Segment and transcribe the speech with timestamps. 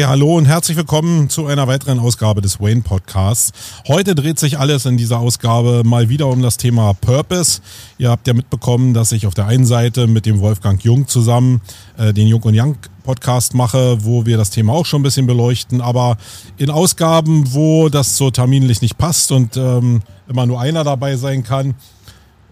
[0.00, 3.52] Hey, hallo und herzlich willkommen zu einer weiteren Ausgabe des Wayne Podcasts.
[3.86, 7.60] Heute dreht sich alles in dieser Ausgabe mal wieder um das Thema Purpose.
[7.98, 11.60] Ihr habt ja mitbekommen, dass ich auf der einen Seite mit dem Wolfgang Jung zusammen
[11.98, 15.26] äh, den Jung und Young Podcast mache, wo wir das Thema auch schon ein bisschen
[15.26, 16.16] beleuchten, aber
[16.56, 21.42] in Ausgaben, wo das so terminlich nicht passt und ähm, immer nur einer dabei sein
[21.42, 21.74] kann,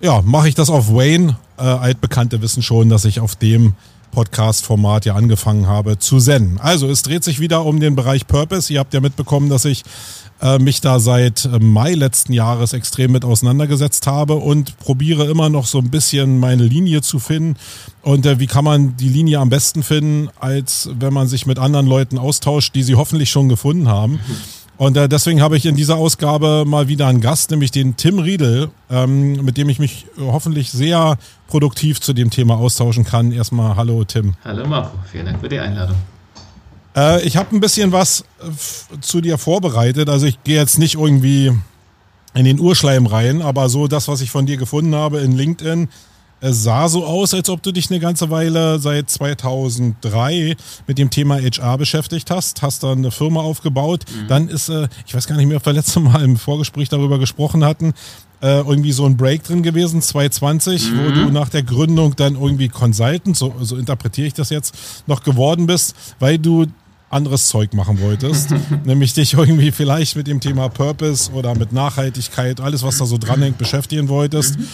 [0.03, 1.39] ja, mache ich das auf Wayne.
[1.57, 3.73] Äh, Altbekannte wissen schon, dass ich auf dem
[4.11, 6.59] Podcast-Format ja angefangen habe zu senden.
[6.59, 8.73] Also es dreht sich wieder um den Bereich Purpose.
[8.73, 9.85] Ihr habt ja mitbekommen, dass ich
[10.41, 15.49] äh, mich da seit äh, Mai letzten Jahres extrem mit auseinandergesetzt habe und probiere immer
[15.49, 17.57] noch so ein bisschen meine Linie zu finden.
[18.03, 21.59] Und äh, wie kann man die Linie am besten finden, als wenn man sich mit
[21.59, 24.13] anderen Leuten austauscht, die sie hoffentlich schon gefunden haben.
[24.13, 24.58] Mhm.
[24.79, 28.21] Und äh, deswegen habe ich in dieser Ausgabe mal wieder einen Gast, nämlich den Tim
[28.21, 33.33] Riedel, ähm, mit dem ich mich hoffentlich sehr produktiv zu dem Thema austauschen kann.
[33.33, 34.35] Erstmal hallo Tim.
[34.45, 35.97] Hallo Marco, vielen Dank für die Einladung.
[36.97, 40.09] Äh, ich habe ein bisschen was äh, zu dir vorbereitet.
[40.09, 41.53] Also ich gehe jetzt nicht irgendwie
[42.35, 45.89] in den Urschleim rein, aber so das, was ich von dir gefunden habe in LinkedIn,
[46.41, 51.11] es sah so aus, als ob du dich eine ganze Weile seit 2003 mit dem
[51.11, 54.05] Thema HR beschäftigt hast, hast dann eine Firma aufgebaut.
[54.09, 54.29] Mhm.
[54.29, 57.19] Dann ist, äh, ich weiß gar nicht mehr, ob wir letzte Mal im Vorgespräch darüber
[57.19, 57.93] gesprochen hatten,
[58.41, 60.99] äh, irgendwie so ein Break drin gewesen, 2020, mhm.
[60.99, 64.75] wo du nach der Gründung dann irgendwie Consultant, so, so interpretiere ich das jetzt,
[65.07, 66.67] noch geworden bist, weil du
[67.11, 68.51] anderes Zeug machen wolltest,
[68.85, 73.19] nämlich dich irgendwie vielleicht mit dem Thema Purpose oder mit Nachhaltigkeit, alles was da so
[73.19, 74.59] dranhängt, beschäftigen wolltest.
[74.59, 74.69] Mhm.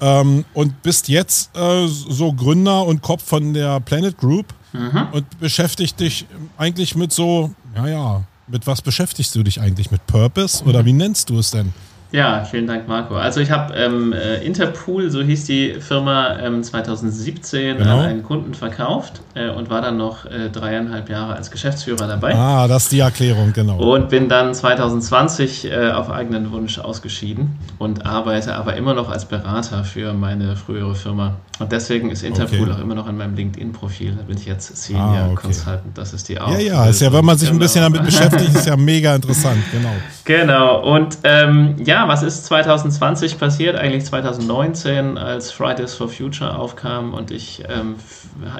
[0.00, 5.08] Ähm, und bist jetzt äh, so Gründer und Kopf von der Planet Group mhm.
[5.12, 6.26] und beschäftigt dich
[6.58, 9.90] eigentlich mit so, ja, ja, mit was beschäftigst du dich eigentlich?
[9.90, 11.72] Mit Purpose oder wie nennst du es denn?
[12.12, 13.14] Ja, vielen Dank, Marco.
[13.16, 17.98] Also ich habe ähm, äh, Interpool, so hieß die Firma, ähm, 2017 genau.
[17.98, 22.34] an einen Kunden verkauft äh, und war dann noch äh, dreieinhalb Jahre als Geschäftsführer dabei.
[22.34, 23.78] Ah, das ist die Erklärung, genau.
[23.78, 29.24] Und bin dann 2020 äh, auf eigenen Wunsch ausgeschieden und arbeite aber immer noch als
[29.24, 31.36] Berater für meine frühere Firma.
[31.58, 32.72] Und deswegen ist Interpool okay.
[32.72, 34.14] auch immer noch in meinem LinkedIn-Profil.
[34.16, 35.46] Da bin ich jetzt Senior ah, okay.
[35.46, 35.96] Consultant.
[35.96, 36.50] Das ist die auch.
[36.52, 37.56] Ja, ja, ist ja, wenn man sich genau.
[37.56, 39.92] ein bisschen damit beschäftigt, ist ja mega interessant, genau.
[40.26, 40.82] Genau.
[40.82, 43.76] Und ähm, ja, was ist 2020 passiert?
[43.76, 47.96] Eigentlich 2019, als Fridays for Future aufkam und ich, ähm,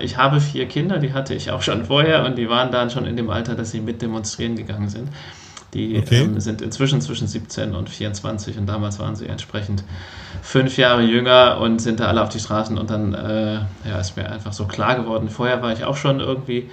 [0.01, 3.05] ich habe vier Kinder, die hatte ich auch schon vorher und die waren dann schon
[3.05, 5.09] in dem Alter, dass sie mit demonstrieren gegangen sind.
[5.75, 6.23] Die okay.
[6.23, 9.85] ähm, sind inzwischen zwischen 17 und 24 und damals waren sie entsprechend
[10.41, 13.55] fünf Jahre jünger und sind da alle auf die Straßen und dann äh,
[13.89, 15.29] ja, ist mir einfach so klar geworden.
[15.29, 16.71] Vorher war ich auch schon irgendwie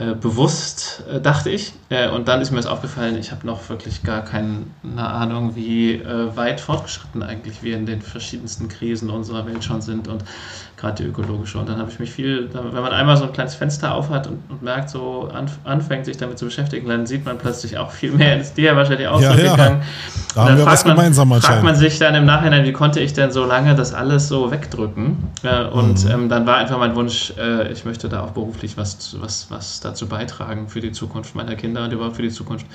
[0.00, 1.74] äh, bewusst, äh, dachte ich.
[1.90, 4.64] Äh, und dann ist mir das aufgefallen, ich habe noch wirklich gar keine
[4.96, 10.08] Ahnung, wie äh, weit fortgeschritten eigentlich wir in den verschiedensten Krisen unserer Welt schon sind
[10.08, 10.24] und
[10.80, 11.58] gerade die ökologische.
[11.58, 14.38] Und dann habe ich mich viel, wenn man einmal so ein kleines Fenster aufhat und,
[14.48, 18.12] und merkt, so anf anfängt, sich damit zu beschäftigen, dann sieht man plötzlich auch viel
[18.12, 18.40] mehr.
[18.40, 19.52] Ist dir ja wahrscheinlich auch ja, so ja.
[19.52, 19.82] gegangen.
[20.34, 23.12] Da haben wir was man, gemeinsam fragt man sich dann im Nachhinein, wie konnte ich
[23.12, 25.18] denn so lange das alles so wegdrücken?
[25.72, 26.10] Und mhm.
[26.10, 29.80] ähm, dann war einfach mein Wunsch, äh, ich möchte da auch beruflich was, was, was
[29.80, 32.66] dazu beitragen für die Zukunft meiner Kinder und überhaupt für die Zukunft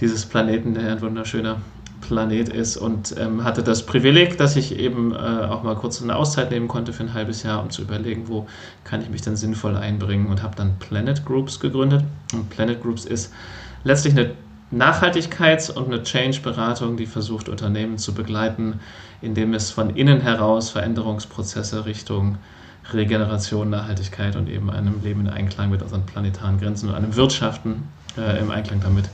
[0.00, 1.56] dieses Planeten, der ein wunderschöner
[2.00, 6.16] Planet ist und ähm, hatte das Privileg, dass ich eben äh, auch mal kurz eine
[6.16, 8.46] Auszeit nehmen konnte für ein halbes Jahr, um zu überlegen, wo
[8.84, 12.04] kann ich mich dann sinnvoll einbringen und habe dann Planet Groups gegründet.
[12.32, 13.32] Und Planet Groups ist
[13.84, 14.32] letztlich eine
[14.72, 18.80] Nachhaltigkeits- und eine Change-Beratung, die versucht, Unternehmen zu begleiten,
[19.20, 22.38] indem es von innen heraus Veränderungsprozesse Richtung
[22.92, 27.88] Regeneration, Nachhaltigkeit und eben einem Leben in Einklang mit unseren planetaren Grenzen und einem Wirtschaften
[28.18, 29.06] äh, im Einklang damit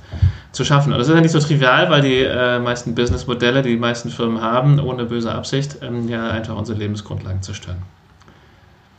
[0.53, 0.93] zu schaffen.
[0.93, 4.11] Und das ist ja nicht so trivial, weil die äh, meisten Businessmodelle, die die meisten
[4.11, 7.83] Firmen haben, ohne böse Absicht, ähm, ja einfach unsere Lebensgrundlagen zerstören.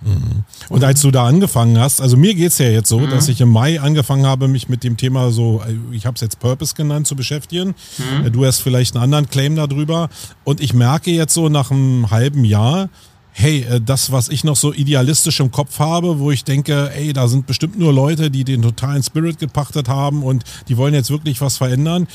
[0.02, 0.44] Mhm.
[0.70, 3.10] Und als du da angefangen hast, also mir geht es ja jetzt so, mhm.
[3.10, 6.40] dass ich im Mai angefangen habe, mich mit dem Thema so, ich habe es jetzt
[6.40, 7.74] Purpose genannt, zu beschäftigen.
[7.98, 8.32] Mhm.
[8.32, 10.10] Du hast vielleicht einen anderen Claim darüber.
[10.44, 12.90] Und ich merke jetzt so nach einem halben Jahr,
[13.40, 17.14] hey, äh, das, was ich noch so idealistisch im Kopf habe, wo ich denke, ey,
[17.14, 21.12] da sind bestimmt nur Leute, die den totalen Spirit gepachtet haben und die wollen jetzt
[21.12, 22.08] wirklich was verändern.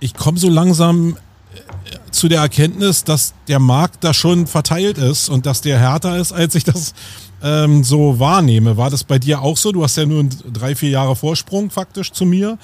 [0.00, 1.16] Ich komme so langsam
[1.54, 6.18] äh, zu der Erkenntnis, dass der Markt da schon verteilt ist und dass der härter
[6.18, 6.92] ist, als ich das
[7.40, 8.76] ähm, so wahrnehme.
[8.76, 9.70] War das bei dir auch so?
[9.70, 12.58] Du hast ja nur drei, vier Jahre Vorsprung faktisch zu mir.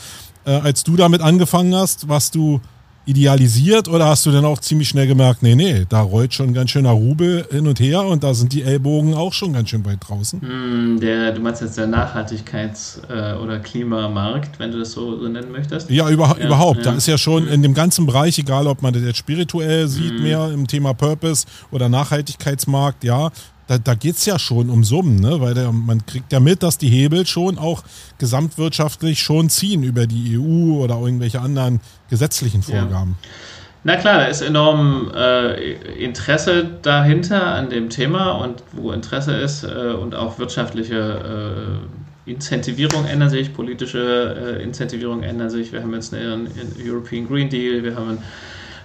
[0.44, 2.60] Äh, als du damit angefangen hast, warst du
[3.06, 6.54] idealisiert oder hast du dann auch ziemlich schnell gemerkt, nee, nee, da rollt schon ein
[6.54, 9.84] ganz schöner Rubel hin und her und da sind die Ellbogen auch schon ganz schön
[9.84, 10.40] weit draußen?
[10.40, 15.28] Hm, der, du meinst jetzt der Nachhaltigkeits- äh, oder Klimamarkt, wenn du das so, so
[15.28, 15.90] nennen möchtest?
[15.90, 16.78] Ja, über, ja überhaupt.
[16.78, 16.92] Ja.
[16.92, 20.14] Da ist ja schon in dem ganzen Bereich, egal ob man das jetzt spirituell sieht,
[20.14, 20.22] mhm.
[20.22, 23.30] mehr im Thema Purpose oder Nachhaltigkeitsmarkt, ja,
[23.66, 25.40] da, da geht es ja schon um Summen, ne?
[25.40, 27.82] weil der, man kriegt ja mit, dass die Hebel schon auch
[28.18, 31.80] gesamtwirtschaftlich schon ziehen über die EU oder irgendwelche anderen
[32.10, 33.16] gesetzlichen Vorgaben.
[33.22, 33.28] Ja.
[33.86, 35.72] Na klar, da ist enorm äh,
[36.02, 41.80] Interesse dahinter an dem Thema und wo Interesse ist äh, und auch wirtschaftliche
[42.26, 45.70] äh, Incentivierung ändern sich, politische äh, Incentivierung ändern sich.
[45.72, 48.22] Wir haben jetzt einen, einen European Green Deal, wir haben einen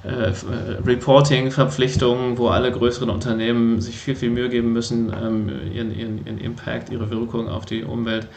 [0.03, 0.31] äh,
[0.85, 6.37] Reporting-Verpflichtungen, wo alle größeren Unternehmen sich viel, viel Mühe geben müssen, ähm, ihren, ihren, ihren
[6.37, 8.27] Impact, ihre Wirkung auf die Umwelt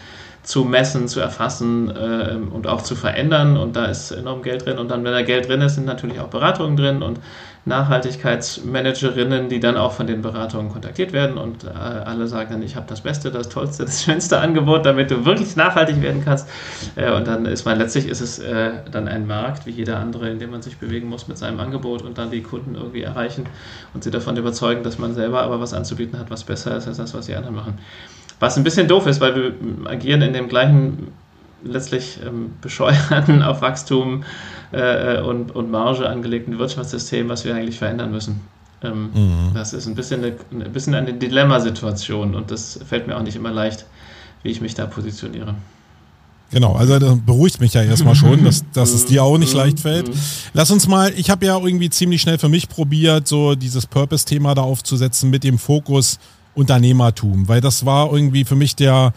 [0.42, 3.56] zu messen, zu erfassen äh, und auch zu verändern.
[3.56, 4.78] Und da ist enorm Geld drin.
[4.78, 7.20] Und dann, wenn da Geld drin ist, sind natürlich auch Beratungen drin und
[7.64, 12.74] Nachhaltigkeitsmanagerinnen, die dann auch von den Beratungen kontaktiert werden und äh, alle sagen dann, ich
[12.74, 16.48] habe das Beste, das Tollste, das schönste Angebot, damit du wirklich nachhaltig werden kannst.
[16.96, 20.28] Äh, und dann ist man letztlich ist es äh, dann ein Markt wie jeder andere,
[20.28, 23.46] in dem man sich bewegen muss mit seinem Angebot und dann die Kunden irgendwie erreichen
[23.94, 26.96] und sie davon überzeugen, dass man selber aber was anzubieten hat, was besser ist als
[26.96, 27.78] das, was die anderen machen.
[28.42, 29.54] Was ein bisschen doof ist, weil wir
[29.88, 31.12] agieren in dem gleichen
[31.62, 34.24] letztlich ähm, bescheuerten auf Wachstum
[34.72, 38.40] äh, und, und Marge angelegten Wirtschaftssystem, was wir eigentlich verändern müssen.
[38.82, 39.54] Ähm, mhm.
[39.54, 43.36] Das ist ein bisschen eine, ein bisschen eine Dilemmasituation und das fällt mir auch nicht
[43.36, 43.86] immer leicht,
[44.42, 45.54] wie ich mich da positioniere.
[46.50, 49.78] Genau, also das beruhigt mich ja erstmal schon, dass, dass es dir auch nicht leicht
[49.78, 50.10] fällt.
[50.52, 54.56] Lass uns mal, ich habe ja irgendwie ziemlich schnell für mich probiert, so dieses Purpose-Thema
[54.56, 56.18] da aufzusetzen mit dem Fokus
[56.54, 59.12] Unternehmertum, weil das war irgendwie für mich der,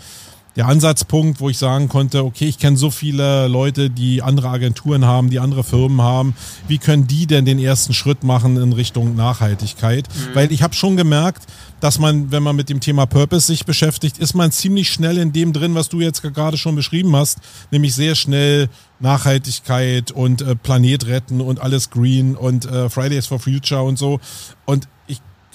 [0.55, 5.05] der Ansatzpunkt, wo ich sagen konnte, okay, ich kenne so viele Leute, die andere Agenturen
[5.05, 6.33] haben, die andere Firmen haben.
[6.67, 10.07] Wie können die denn den ersten Schritt machen in Richtung Nachhaltigkeit?
[10.07, 10.35] Mhm.
[10.35, 11.43] Weil ich habe schon gemerkt,
[11.81, 15.33] dass man, wenn man mit dem Thema Purpose sich beschäftigt, ist man ziemlich schnell in
[15.33, 17.39] dem drin, was du jetzt gerade schon beschrieben hast,
[17.71, 18.69] nämlich sehr schnell
[19.01, 24.21] Nachhaltigkeit und äh, Planet retten und alles green und äh, Fridays for Future und so.
[24.63, 24.88] Und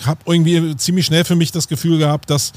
[0.06, 2.52] habe irgendwie ziemlich schnell für mich das Gefühl gehabt, dass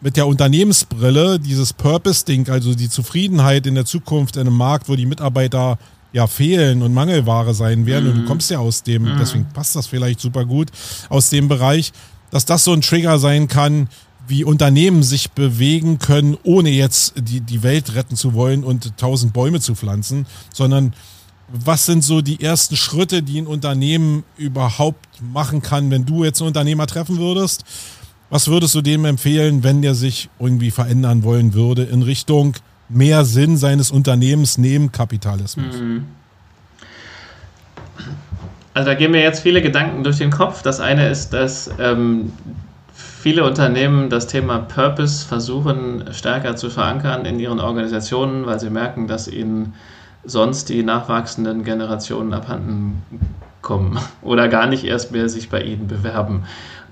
[0.00, 4.96] mit der Unternehmensbrille dieses Purpose-Ding, also die Zufriedenheit in der Zukunft in einem Markt, wo
[4.96, 5.78] die Mitarbeiter
[6.12, 8.10] ja fehlen und Mangelware sein werden, mhm.
[8.10, 8.26] und du mhm.
[8.26, 9.18] kommst ja aus dem, mhm.
[9.18, 10.70] deswegen passt das vielleicht super gut,
[11.08, 11.92] aus dem Bereich,
[12.30, 13.88] dass das so ein Trigger sein kann,
[14.26, 19.32] wie Unternehmen sich bewegen können, ohne jetzt die, die Welt retten zu wollen und tausend
[19.32, 20.94] Bäume zu pflanzen, sondern
[21.48, 26.40] was sind so die ersten Schritte, die ein Unternehmen überhaupt machen kann, wenn du jetzt
[26.40, 27.64] einen Unternehmer treffen würdest?
[28.30, 32.54] Was würdest du dem empfehlen, wenn der sich irgendwie verändern wollen würde in Richtung
[32.88, 35.76] mehr Sinn seines Unternehmens neben Kapitalismus?
[35.76, 36.06] Mhm.
[38.72, 40.62] Also da gehen mir jetzt viele Gedanken durch den Kopf.
[40.62, 42.32] Das eine ist, dass ähm,
[42.94, 49.06] viele Unternehmen das Thema Purpose versuchen stärker zu verankern in ihren Organisationen, weil sie merken,
[49.06, 49.74] dass ihnen
[50.24, 53.02] sonst die nachwachsenden Generationen abhanden
[53.62, 56.44] kommen oder gar nicht erst mehr sich bei ihnen bewerben.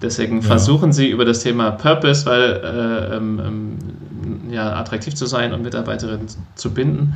[0.03, 0.47] Deswegen ja.
[0.47, 5.63] versuchen sie über das Thema Purpose, weil äh, ähm, ähm, ja, attraktiv zu sein und
[5.63, 7.15] Mitarbeiterinnen zu binden.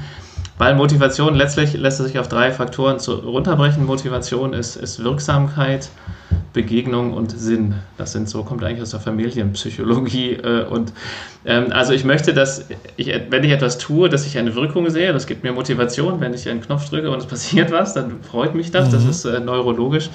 [0.58, 3.84] Weil Motivation letztlich lässt sich auf drei Faktoren zu, runterbrechen.
[3.84, 5.90] Motivation ist, ist Wirksamkeit,
[6.54, 7.74] Begegnung und Sinn.
[7.98, 10.32] Das sind so, kommt eigentlich aus der Familienpsychologie.
[10.32, 10.94] Äh, und
[11.44, 12.64] ähm, also ich möchte, dass
[12.96, 16.20] ich, wenn ich etwas tue, dass ich eine Wirkung sehe, das gibt mir Motivation.
[16.20, 18.88] Wenn ich einen Knopf drücke und es passiert was, dann freut mich das.
[18.88, 18.92] Mhm.
[18.92, 20.08] Das ist äh, neurologisch.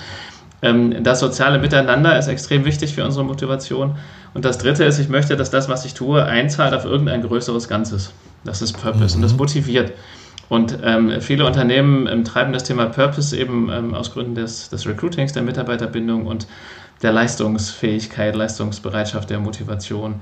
[0.62, 3.98] Ähm, das soziale Miteinander ist extrem wichtig für unsere Motivation.
[4.34, 7.68] Und das dritte ist, ich möchte, dass das, was ich tue, einzahlt auf irgendein größeres
[7.68, 8.14] Ganzes.
[8.44, 9.16] Das ist Purpose mhm.
[9.16, 9.94] und das motiviert.
[10.50, 14.86] Und ähm, viele Unternehmen ähm, treiben das Thema Purpose eben ähm, aus Gründen des, des
[14.86, 16.46] Recruitings, der Mitarbeiterbindung und
[17.02, 20.22] der Leistungsfähigkeit, Leistungsbereitschaft, der Motivation.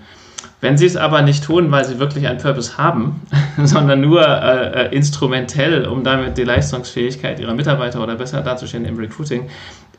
[0.61, 3.21] Wenn sie es aber nicht tun, weil sie wirklich einen Purpose haben,
[3.63, 8.97] sondern nur äh, äh, instrumentell, um damit die Leistungsfähigkeit ihrer Mitarbeiter oder besser darzustellen im
[8.97, 9.49] Recruiting,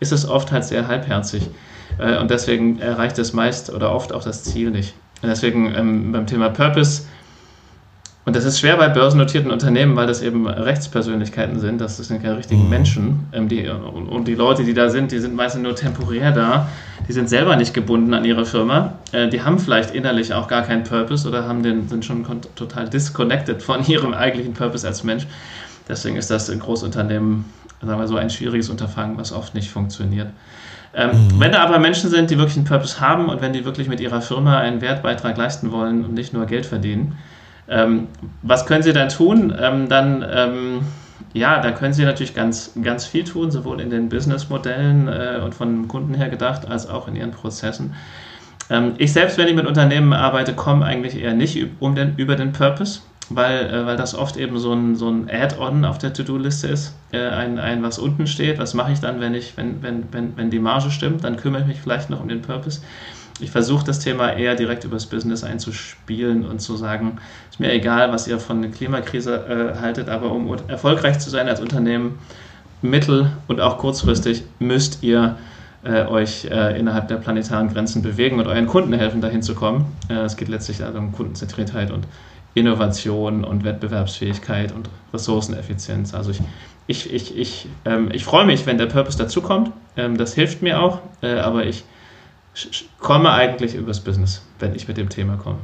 [0.00, 1.48] ist es oft halt sehr halbherzig.
[1.98, 4.94] Äh, und deswegen erreicht es meist oder oft auch das Ziel nicht.
[5.22, 7.02] Und deswegen ähm, beim Thema Purpose
[8.26, 11.80] und das ist schwer bei börsennotierten Unternehmen, weil das eben Rechtspersönlichkeiten sind.
[11.80, 12.70] Das sind keine richtigen mhm.
[12.70, 13.26] Menschen.
[13.32, 16.68] Ähm, die, und die Leute, die da sind, die sind meistens nur temporär da.
[17.08, 18.92] Die sind selber nicht gebunden an ihre Firma.
[19.12, 22.88] Äh, die haben vielleicht innerlich auch gar keinen Purpose oder haben den, sind schon total
[22.88, 25.26] disconnected von ihrem eigentlichen Purpose als Mensch.
[25.88, 27.46] Deswegen ist das in Großunternehmen,
[27.82, 30.28] sagen wir so, ein schwieriges Unterfangen, was oft nicht funktioniert.
[30.94, 31.40] Ähm, mhm.
[31.40, 34.00] Wenn da aber Menschen sind, die wirklich einen Purpose haben und wenn die wirklich mit
[34.00, 37.16] ihrer Firma einen Wertbeitrag leisten wollen und nicht nur Geld verdienen,
[37.68, 38.08] ähm,
[38.42, 39.54] was können Sie dann tun?
[39.58, 40.80] Ähm, dann, ähm,
[41.32, 45.54] ja, da können Sie natürlich ganz, ganz viel tun, sowohl in den Businessmodellen äh, und
[45.54, 47.94] von Kunden her gedacht, als auch in Ihren Prozessen.
[48.68, 52.34] Ähm, ich selbst, wenn ich mit Unternehmen arbeite, komme eigentlich eher nicht um den, über
[52.34, 56.12] den Purpose, weil, äh, weil das oft eben so ein, so ein Add-on auf der
[56.12, 58.58] To-Do-Liste ist, äh, ein, ein, was unten steht.
[58.58, 61.24] Was mache ich dann, wenn, ich, wenn, wenn, wenn, wenn die Marge stimmt?
[61.24, 62.80] Dann kümmere ich mich vielleicht noch um den Purpose.
[63.40, 67.18] ich versuche das Thema eher direkt übers Business einzuspielen und zu sagen,
[67.50, 71.48] ist mir egal, was ihr von der Klimakrise äh, haltet, aber um erfolgreich zu sein
[71.48, 72.18] als Unternehmen,
[72.82, 75.36] mittel- und auch kurzfristig müsst ihr
[75.82, 79.86] äh, euch äh, innerhalb der planetaren Grenzen bewegen und euren Kunden helfen, dahin zu kommen.
[80.08, 82.06] Äh, es geht letztlich also um Kundenzentriertheit und
[82.54, 86.14] Innovation und Wettbewerbsfähigkeit und Ressourceneffizienz.
[86.14, 86.40] Also ich,
[86.86, 89.70] ich, ich, ich, ähm, ich freue mich, wenn der Purpose dazukommt.
[89.96, 91.84] Ähm, das hilft mir auch, äh, aber ich
[92.98, 95.58] komme eigentlich übers Business, wenn ich mit dem Thema komme.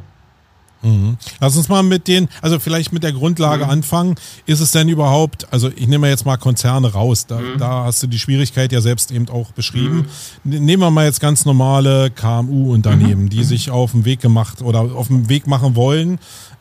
[0.82, 1.16] Mhm.
[1.40, 3.70] Lass uns mal mit den, also vielleicht mit der Grundlage mhm.
[3.70, 4.14] anfangen.
[4.44, 7.58] Ist es denn überhaupt, also ich nehme jetzt mal Konzerne raus, da, mhm.
[7.58, 10.06] da hast du die Schwierigkeit ja selbst eben auch beschrieben.
[10.44, 10.64] Mhm.
[10.64, 13.30] Nehmen wir mal jetzt ganz normale KMU-Unternehmen, mhm.
[13.30, 16.18] die sich auf den Weg gemacht oder auf den Weg machen wollen.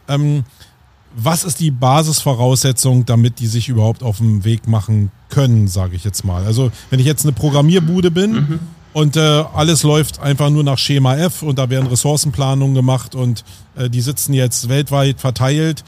[0.08, 0.44] Ähm,
[1.16, 6.04] was ist die Basisvoraussetzung, damit die sich überhaupt auf den Weg machen können, sage ich
[6.04, 6.46] jetzt mal.
[6.46, 8.60] Also wenn ich jetzt eine Programmierbude bin mhm.
[8.92, 13.46] und äh, alles läuft einfach nur nach Schema F und da werden Ressourcenplanungen gemacht und
[13.76, 15.86] äh, die sitzen jetzt weltweit verteilt,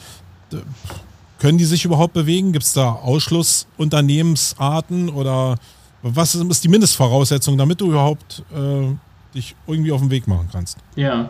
[1.40, 2.54] können die sich überhaupt bewegen?
[2.54, 5.58] Gibt es da Ausschlussunternehmensarten oder
[6.02, 8.96] was ist die Mindestvoraussetzung, damit du überhaupt äh,
[9.36, 10.78] dich irgendwie auf den Weg machen kannst?
[10.96, 11.30] Ja,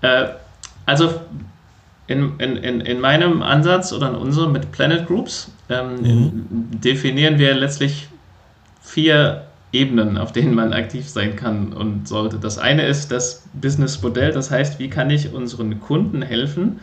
[0.00, 0.28] äh,
[0.86, 1.10] also
[2.12, 6.80] in, in, in meinem Ansatz oder in unserem mit Planet Groups ähm, mhm.
[6.80, 8.08] definieren wir letztlich
[8.80, 12.38] vier Ebenen, auf denen man aktiv sein kann und sollte.
[12.38, 16.80] Das eine ist das Businessmodell, das heißt, wie kann ich unseren Kunden helfen,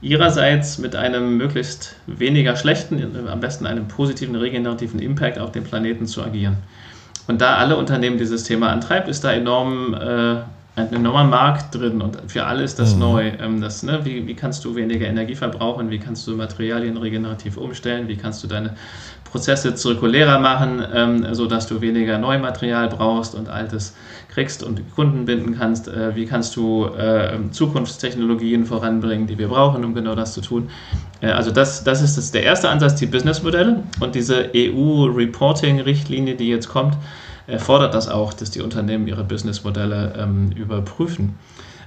[0.00, 6.06] ihrerseits mit einem möglichst weniger schlechten, am besten einem positiven regenerativen Impact auf den Planeten
[6.06, 6.56] zu agieren.
[7.28, 10.36] Und da alle Unternehmen dieses Thema antreibt, ist da enorm äh,
[10.74, 13.00] ein enormer Markt drin und für alle ist das mhm.
[13.00, 13.32] neu.
[13.40, 15.90] Ähm, das, ne, wie, wie kannst du weniger Energie verbrauchen?
[15.90, 18.08] Wie kannst du Materialien regenerativ umstellen?
[18.08, 18.74] Wie kannst du deine
[19.24, 23.94] Prozesse zirkulärer machen, ähm, sodass du weniger Neumaterial brauchst und altes
[24.30, 25.88] kriegst und Kunden binden kannst?
[25.88, 30.70] Äh, wie kannst du äh, Zukunftstechnologien voranbringen, die wir brauchen, um genau das zu tun?
[31.20, 36.48] Äh, also das, das ist das, der erste Ansatz, die Businessmodelle und diese EU-Reporting-Richtlinie, die
[36.48, 36.96] jetzt kommt,
[37.46, 41.38] erfordert das auch, dass die Unternehmen ihre Businessmodelle ähm, überprüfen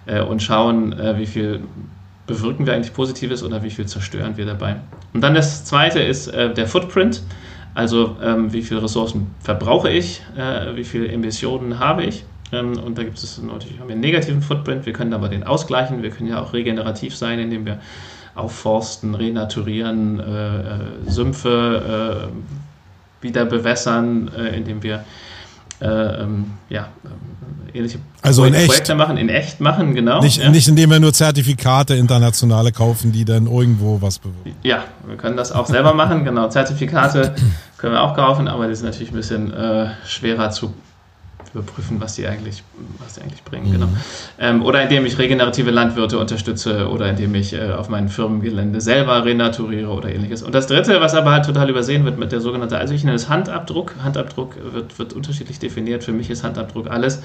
[0.06, 1.62] äh, und schauen, äh, wie viel
[2.28, 4.78] bewirken wir eigentlich Positives oder wie viel zerstören wir dabei.
[5.14, 7.22] Und dann das zweite ist äh, der Footprint,
[7.74, 12.24] also ähm, wie viele Ressourcen verbrauche ich, äh, wie viele Emissionen habe ich.
[12.52, 15.44] Ähm, und da gibt es natürlich haben wir einen negativen Footprint, wir können aber den
[15.44, 17.80] ausgleichen, wir können ja auch regenerativ sein, indem wir
[18.34, 22.30] aufforsten, renaturieren, äh, äh, Sümpfe
[23.22, 25.04] wieder bewässern, indem wir
[25.82, 26.88] äh, ähm, ja,
[27.74, 30.22] äh, ähnliche also Projek in Projekte machen, in echt machen, genau.
[30.22, 30.50] Nicht, ja.
[30.50, 34.56] nicht indem wir nur Zertifikate internationale kaufen, die dann irgendwo was bewirken.
[34.64, 36.48] Ja, wir können das auch selber machen, genau.
[36.50, 37.36] Zertifikate
[37.78, 40.74] können wir auch kaufen, aber die sind natürlich ein bisschen äh, schwerer zu
[41.56, 42.64] überprüfen, was die eigentlich,
[43.00, 43.72] was die eigentlich bringen.
[43.72, 43.88] Genau.
[43.88, 43.92] Mhm.
[44.38, 44.50] Genau.
[44.50, 49.24] Ähm, oder indem ich regenerative Landwirte unterstütze oder indem ich äh, auf meinem Firmengelände selber
[49.24, 50.44] renaturiere oder ähnliches.
[50.44, 53.16] Und das Dritte, was aber halt total übersehen wird mit der sogenannten, also ich nenne
[53.16, 53.96] es Handabdruck.
[54.04, 56.04] Handabdruck wird, wird unterschiedlich definiert.
[56.04, 57.22] Für mich ist Handabdruck alles,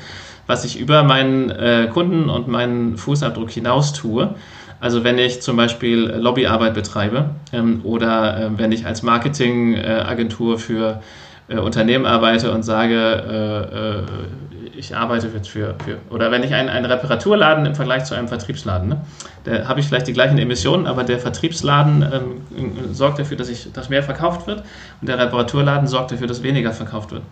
[0.46, 4.34] was ich über meinen äh, Kunden und meinen Fußabdruck hinaus tue.
[4.78, 11.02] Also wenn ich zum Beispiel Lobbyarbeit betreibe ähm, oder äh, wenn ich als Marketingagentur für
[11.50, 16.54] äh, Unternehmen arbeite und sage, äh, äh, ich arbeite jetzt für, für oder wenn ich
[16.54, 19.00] einen, einen Reparaturladen im Vergleich zu einem Vertriebsladen, ne,
[19.44, 23.72] da habe ich vielleicht die gleichen Emissionen, aber der Vertriebsladen ähm, sorgt dafür, dass, ich,
[23.72, 24.62] dass mehr verkauft wird
[25.00, 27.22] und der Reparaturladen sorgt dafür, dass weniger verkauft wird.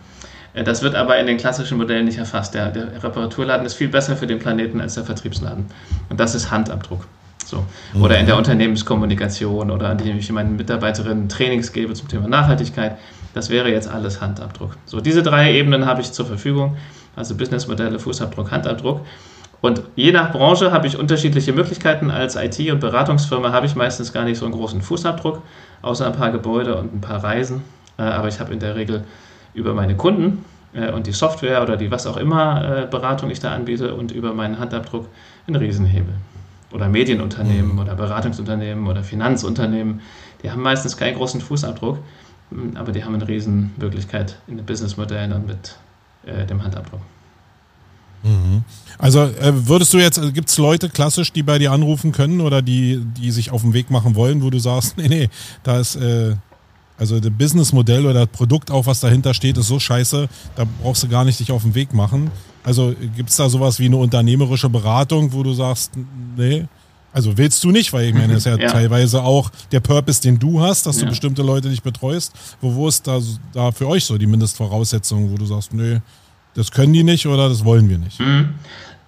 [0.53, 2.53] Äh, das wird aber in den klassischen Modellen nicht erfasst.
[2.53, 5.65] Der, der, Reparaturladen ist viel besser für den Planeten als der Vertriebsladen.
[6.09, 7.07] Und das ist Handabdruck.
[7.45, 7.65] So.
[7.99, 8.39] Oder in der mhm.
[8.39, 12.97] Unternehmenskommunikation oder indem ich meinen Mitarbeiterinnen Trainings gebe zum Thema Nachhaltigkeit.
[13.33, 14.77] Das wäre jetzt alles Handabdruck.
[14.85, 16.77] So, diese drei Ebenen habe ich zur Verfügung,
[17.15, 19.01] also Businessmodelle, Fußabdruck, Handabdruck.
[19.61, 22.09] Und je nach Branche habe ich unterschiedliche Möglichkeiten.
[22.11, 25.41] Als IT- und Beratungsfirma habe ich meistens gar nicht so einen großen Fußabdruck,
[25.81, 27.61] außer ein paar Gebäude und ein paar Reisen.
[27.97, 29.03] Äh, aber ich habe in der Regel
[29.53, 33.39] über meine Kunden äh, und die Software oder die was auch immer äh, Beratung ich
[33.39, 35.07] da anbiete und über meinen Handabdruck
[35.45, 36.13] einen Riesenhebel.
[36.71, 37.79] Oder Medienunternehmen mhm.
[37.79, 40.01] oder Beratungsunternehmen oder Finanzunternehmen,
[40.43, 41.97] die haben meistens keinen großen Fußabdruck
[42.75, 45.75] aber die haben eine riesen Möglichkeit in den Businessmodellen und mit
[46.25, 47.01] äh, dem Handabdruck.
[48.23, 48.63] Mhm.
[48.97, 52.41] Also äh, würdest du jetzt, also gibt es Leute klassisch, die bei dir anrufen können
[52.41, 55.29] oder die, die sich auf den Weg machen wollen, wo du sagst, nee, nee,
[55.63, 56.35] da ist, äh,
[56.97, 61.03] also das Businessmodell oder das Produkt auch, was dahinter steht, ist so scheiße, da brauchst
[61.03, 62.29] du gar nicht dich auf den Weg machen.
[62.63, 65.93] Also gibt es da sowas wie eine unternehmerische Beratung, wo du sagst,
[66.35, 66.67] nee,
[67.11, 70.21] also willst du nicht, weil ich meine, das ist ja, ja, teilweise auch der Purpose,
[70.21, 71.03] den du hast, dass ja.
[71.03, 72.33] du bestimmte Leute nicht betreust.
[72.61, 73.19] Wo, wo ist da,
[73.53, 75.99] da für euch so die Mindestvoraussetzung, wo du sagst, nö,
[76.53, 78.19] das können die nicht oder das wollen wir nicht?
[78.19, 78.49] Mhm.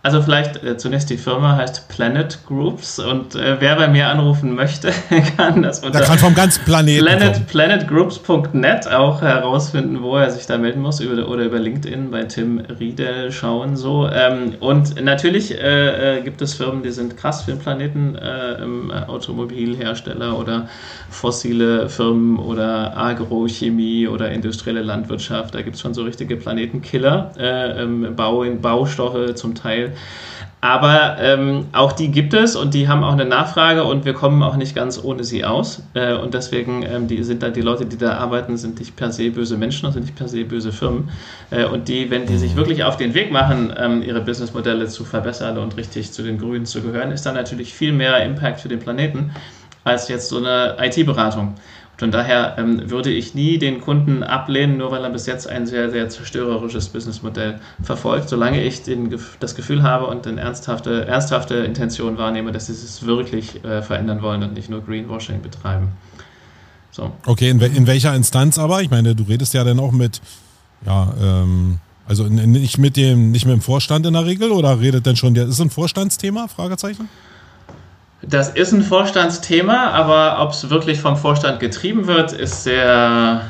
[0.03, 4.55] Also vielleicht äh, zunächst die Firma heißt Planet Groups und äh, wer bei mir anrufen
[4.55, 4.91] möchte,
[5.37, 10.47] kann das unter Der kann vom ganzen Planeten Planet, planetgroups.net auch herausfinden, wo er sich
[10.47, 14.09] da melden muss über, oder über LinkedIn bei Tim Riedel schauen so.
[14.11, 18.53] Ähm, und natürlich äh, äh gibt es Firmen, die sind krass für den Planeten, äh,
[18.63, 20.67] im Automobilhersteller oder
[21.11, 25.53] fossile Firmen oder Agrochemie oder industrielle Landwirtschaft.
[25.53, 29.90] Da gibt es schon so richtige Planetenkiller, äh, Bau, Baustoffe zum Teil
[30.61, 34.43] aber ähm, auch die gibt es und die haben auch eine Nachfrage und wir kommen
[34.43, 35.81] auch nicht ganz ohne sie aus.
[35.95, 39.11] Äh, und deswegen ähm, die sind da die Leute, die da arbeiten, sind nicht per
[39.11, 41.09] se böse Menschen und sind nicht per se böse Firmen.
[41.49, 45.03] Äh, und die, wenn die sich wirklich auf den Weg machen, ähm, ihre Businessmodelle zu
[45.03, 48.69] verbessern und richtig zu den Grünen zu gehören, ist da natürlich viel mehr Impact für
[48.69, 49.31] den Planeten
[49.83, 51.55] als jetzt so eine IT-Beratung.
[52.01, 55.67] Von daher ähm, würde ich nie den Kunden ablehnen, nur weil er bis jetzt ein
[55.67, 61.57] sehr, sehr zerstörerisches Businessmodell verfolgt, solange ich den, das Gefühl habe und eine ernsthafte, ernsthafte
[61.57, 65.89] Intention wahrnehme, dass sie es wirklich äh, verändern wollen und nicht nur Greenwashing betreiben.
[66.89, 67.11] So.
[67.27, 68.81] Okay, in, in, welcher Instanz aber?
[68.81, 70.21] Ich meine, du redest ja dann auch mit,
[70.87, 71.77] ja, ähm,
[72.07, 75.35] also nicht mit dem, nicht mit dem Vorstand in der Regel oder redet denn schon
[75.35, 76.47] der, ist ein Vorstandsthema?
[76.47, 77.09] Fragezeichen?
[78.21, 83.41] Das ist ein Vorstandsthema, aber ob es wirklich vom Vorstand getrieben wird, ist sehr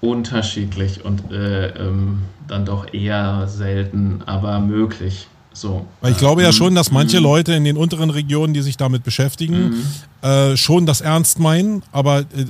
[0.00, 5.28] unterschiedlich und äh, ähm, dann doch eher selten, aber möglich.
[5.52, 5.86] So.
[6.00, 7.22] Weil ich glaube ja ähm, schon, dass manche mhm.
[7.22, 10.28] Leute in den unteren Regionen, die sich damit beschäftigen, mhm.
[10.28, 12.46] äh, schon das ernst meinen, aber äh,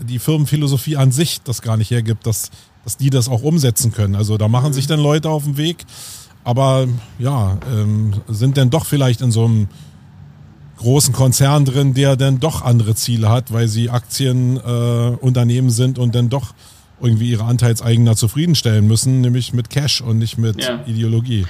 [0.00, 2.50] die Firmenphilosophie an sich das gar nicht hergibt, dass,
[2.82, 4.16] dass die das auch umsetzen können.
[4.16, 4.74] Also da machen mhm.
[4.74, 5.86] sich dann Leute auf den Weg,
[6.42, 6.88] aber
[7.20, 9.68] ja, ähm, sind dann doch vielleicht in so einem
[10.80, 16.14] großen Konzern drin, der dann doch andere Ziele hat, weil sie Aktienunternehmen äh, sind und
[16.14, 16.54] dann doch
[17.00, 20.80] irgendwie ihre Anteilseigner zufriedenstellen müssen, nämlich mit Cash und nicht mit ja.
[20.86, 21.46] Ideologie.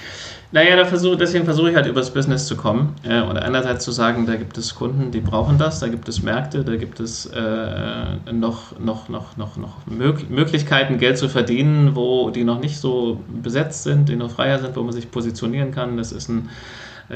[0.53, 3.93] Naja, da versuch, deswegen versuche ich halt übers Business zu kommen äh, und einerseits zu
[3.93, 7.27] sagen, da gibt es Kunden, die brauchen das, da gibt es Märkte, da gibt es
[7.27, 13.21] äh, noch, noch, noch, noch, noch Möglichkeiten, Geld zu verdienen, wo die noch nicht so
[13.43, 15.97] besetzt sind, die noch freier sind, wo man sich positionieren kann.
[15.97, 16.49] Das ist ein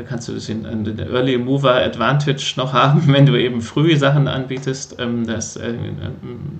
[0.02, 4.96] kannst du in der Early Mover Advantage noch haben, wenn du eben früh Sachen anbietest.
[4.98, 5.74] Ähm, das, äh,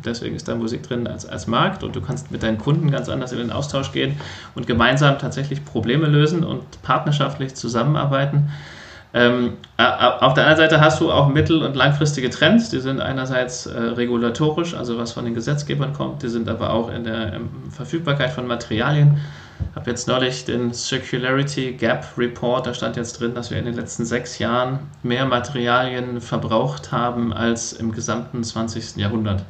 [0.04, 3.08] deswegen ist da Musik drin als, als Markt und du kannst mit deinen Kunden ganz
[3.08, 4.16] anders in den Austausch gehen
[4.54, 8.50] und gemeinsam tatsächlich Probleme lösen und partnerschaftlich zusammenarbeiten.
[9.16, 13.66] Ähm, auf der anderen Seite hast du auch mittel- und langfristige Trends, die sind einerseits
[13.66, 17.48] äh, regulatorisch, also was von den Gesetzgebern kommt, die sind aber auch in der ähm,
[17.70, 19.20] Verfügbarkeit von Materialien
[19.74, 23.74] habe jetzt neulich den Circularity Gap Report, da stand jetzt drin, dass wir in den
[23.74, 28.96] letzten sechs Jahren mehr Materialien verbraucht haben als im gesamten 20.
[28.96, 29.44] Jahrhundert.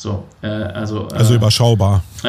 [0.00, 2.02] So, äh, also, äh, also überschaubar.
[2.24, 2.28] Äh,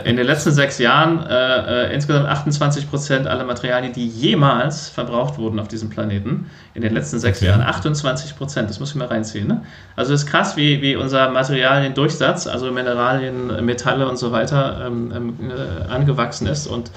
[0.00, 5.38] äh, in den letzten sechs Jahren äh, insgesamt 28 Prozent aller Materialien, die jemals verbraucht
[5.38, 6.50] wurden auf diesem Planeten.
[6.74, 7.50] In den letzten sechs okay.
[7.50, 9.46] Jahren 28 Prozent, das muss ich mal reinziehen.
[9.46, 9.62] Ne?
[9.94, 15.12] Also es ist krass, wie, wie unser Materialiendurchsatz, also Mineralien, Metalle und so weiter, ähm,
[15.14, 15.52] ähm,
[15.88, 16.66] angewachsen ist.
[16.66, 16.90] Und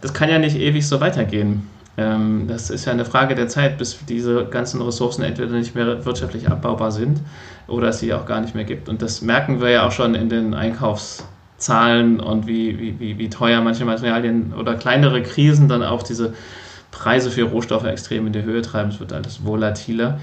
[0.00, 1.70] das kann ja nicht ewig so weitergehen.
[1.96, 6.04] Ähm, das ist ja eine Frage der Zeit, bis diese ganzen Ressourcen entweder nicht mehr
[6.04, 7.20] wirtschaftlich abbaubar sind
[7.68, 8.88] oder es sie auch gar nicht mehr gibt.
[8.88, 13.30] Und das merken wir ja auch schon in den Einkaufszahlen und wie, wie, wie, wie
[13.30, 16.34] teuer manche Materialien oder kleinere Krisen dann auch diese
[16.90, 18.90] Preise für Rohstoffe extrem in die Höhe treiben.
[18.90, 20.18] Es wird alles volatiler.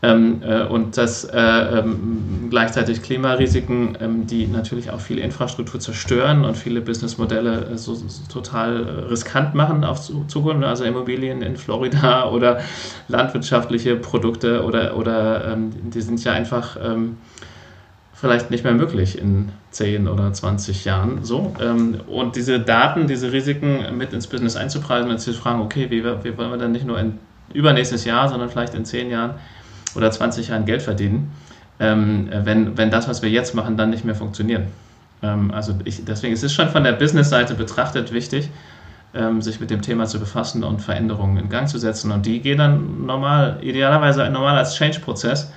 [0.00, 6.44] Ähm, äh, und das äh, ähm, gleichzeitig Klimarisiken, ähm, die natürlich auch viele Infrastruktur zerstören
[6.44, 11.56] und viele Businessmodelle äh, so, so, total äh, riskant machen auf Zukunft, also Immobilien in
[11.56, 12.60] Florida oder
[13.08, 17.16] landwirtschaftliche Produkte oder, oder ähm, die sind ja einfach ähm,
[18.14, 21.24] vielleicht nicht mehr möglich in 10 oder 20 Jahren.
[21.24, 21.54] So.
[21.60, 26.04] Ähm, und diese Daten, diese Risiken mit ins Business einzupreisen und zu fragen, okay, wie,
[26.04, 27.18] wie wollen wir dann nicht nur in
[27.52, 29.34] übernächstes Jahr, sondern vielleicht in 10 Jahren
[29.94, 31.32] oder 20 Jahren Geld verdienen,
[31.80, 34.62] ähm, wenn, wenn das, was wir jetzt machen, dann nicht mehr funktioniert.
[35.22, 38.50] Ähm, also ich, deswegen ist es schon von der Business-Seite betrachtet wichtig,
[39.14, 42.10] ähm, sich mit dem Thema zu befassen und Veränderungen in Gang zu setzen.
[42.10, 45.52] Und die gehen dann normal, idealerweise normal als Change-Prozess,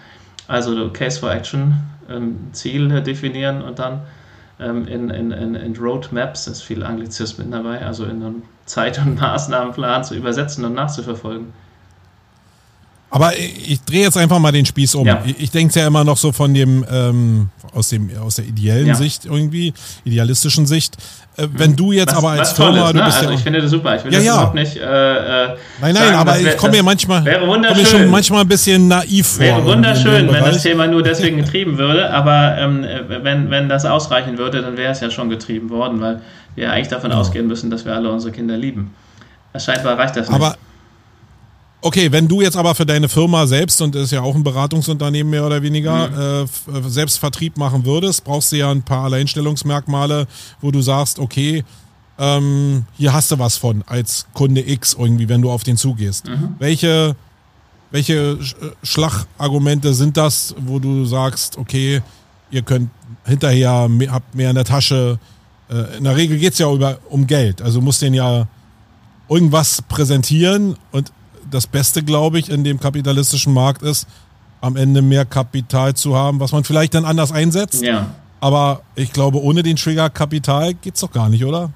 [0.47, 1.75] also Case for Action,
[2.09, 4.01] ähm, Ziel definieren und dann
[4.59, 9.19] ähm, in, in, in, in Roadmaps, ist viel Anglizismen dabei, also in einem Zeit- und
[9.19, 11.47] Maßnahmenplan zu übersetzen und nachzuverfolgen.
[13.13, 15.05] Aber ich drehe jetzt einfach mal den Spieß um.
[15.05, 15.21] Ja.
[15.37, 18.87] Ich, denke es ja immer noch so von dem, ähm, aus dem, aus der ideellen
[18.87, 18.95] ja.
[18.95, 19.73] Sicht irgendwie,
[20.05, 20.95] idealistischen Sicht.
[21.35, 22.99] Äh, wenn du jetzt was, aber als Firma, ist, ne?
[22.99, 23.97] du bist also ja, ich finde das super.
[23.97, 24.33] Ich will ja, das ja.
[24.33, 24.77] überhaupt nicht.
[24.77, 27.85] Äh, äh nein, nein, sagen, aber wär, ich komme mir manchmal, wäre wunderschön.
[27.85, 29.39] schon manchmal ein bisschen naiv vor.
[29.41, 32.09] Wäre wunderschön, wenn das Thema nur deswegen getrieben würde.
[32.11, 36.21] Aber ähm, wenn, wenn das ausreichen würde, dann wäre es ja schon getrieben worden, weil
[36.55, 38.93] wir eigentlich davon ausgehen müssen, dass wir alle unsere Kinder lieben.
[39.57, 40.35] Scheinbar reicht das nicht.
[40.35, 40.55] Aber
[41.83, 44.43] Okay, wenn du jetzt aber für deine Firma selbst, und das ist ja auch ein
[44.43, 46.75] Beratungsunternehmen mehr oder weniger, mhm.
[46.75, 50.27] äh, selbst Vertrieb machen würdest, brauchst du ja ein paar Alleinstellungsmerkmale,
[50.61, 51.63] wo du sagst, okay,
[52.19, 56.27] ähm, hier hast du was von als Kunde X irgendwie, wenn du auf den zugehst.
[56.27, 56.55] Mhm.
[56.59, 57.15] Welche,
[57.89, 58.37] welche äh,
[58.83, 62.03] Schlagargumente sind das, wo du sagst, okay,
[62.51, 62.91] ihr könnt
[63.25, 65.17] hinterher, habt mehr in der Tasche.
[65.67, 67.59] Äh, in der Regel geht es ja über, um Geld.
[67.59, 68.47] Also du musst den ja
[69.27, 71.11] irgendwas präsentieren und
[71.51, 74.07] das Beste, glaube ich, in dem kapitalistischen Markt ist,
[74.61, 77.81] am Ende mehr Kapital zu haben, was man vielleicht dann anders einsetzt.
[77.81, 78.07] Ja.
[78.39, 81.71] Aber ich glaube, ohne den Trigger Kapital geht es doch gar nicht, oder?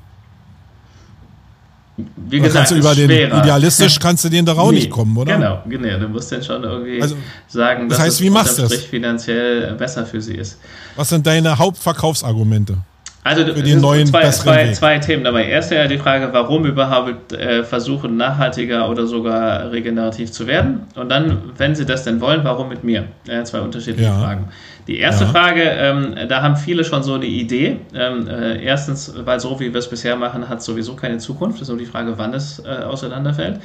[1.97, 5.15] Wie gesagt, kannst du über den idealistisch kannst du den da auch nee, nicht kommen,
[5.15, 5.37] oder?
[5.37, 5.97] Genau, genau.
[5.97, 7.15] Du musst dann schon irgendwie also,
[7.47, 10.59] sagen, dass das heißt, wie es finanziell besser für sie ist.
[10.97, 12.77] Was sind deine Hauptverkaufsargumente?
[13.25, 15.47] Also für die neuen zwei, zwei, zwei, Themen dabei.
[15.47, 20.83] Erst ja die Frage, warum überhaupt äh, versuchen, nachhaltiger oder sogar regenerativ zu werden.
[20.93, 23.05] Und dann, wenn sie das denn wollen, warum mit mir?
[23.27, 24.19] Äh, zwei unterschiedliche ja.
[24.19, 24.49] Fragen.
[24.87, 25.31] Die erste ja.
[25.31, 27.77] Frage, ähm, da haben viele schon so eine Idee.
[27.95, 31.55] Ähm, äh, erstens, weil so wie wir es bisher machen, hat sowieso keine Zukunft.
[31.55, 33.59] Das ist nur die Frage, wann es äh, auseinanderfällt.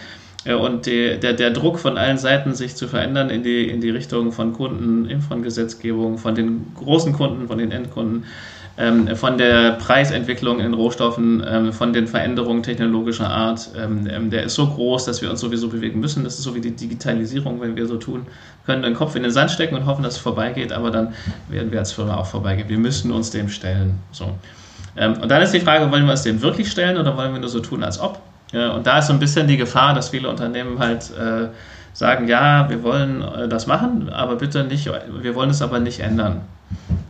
[0.47, 3.83] Äh, und die, der, der Druck von allen Seiten, sich zu verändern in die, in
[3.83, 8.25] die Richtung von Kunden, von Gesetzgebung, von den großen Kunden, von den Endkunden,
[9.15, 14.55] von der Preisentwicklung in Rohstoffen, ähm, von den Veränderungen technologischer Art, ähm, ähm, der ist
[14.55, 16.25] so groß, dass wir uns sowieso bewegen müssen.
[16.25, 18.27] Das ist so wie die Digitalisierung, wenn wir so tun,
[18.65, 21.15] können den Kopf in den Sand stecken und hoffen, dass es vorbeigeht, aber dann
[21.49, 22.69] werden wir als Firma auch vorbeigehen.
[22.69, 23.99] Wir müssen uns dem stellen.
[24.13, 24.31] So.
[24.97, 27.41] Ähm, und dann ist die Frage, wollen wir uns dem wirklich stellen oder wollen wir
[27.41, 28.21] nur so tun, als ob?
[28.53, 31.49] Und da ist so ein bisschen die Gefahr, dass viele Unternehmen halt äh,
[31.93, 36.01] sagen, ja, wir wollen äh, das machen, aber bitte nicht, wir wollen es aber nicht
[36.01, 36.41] ändern.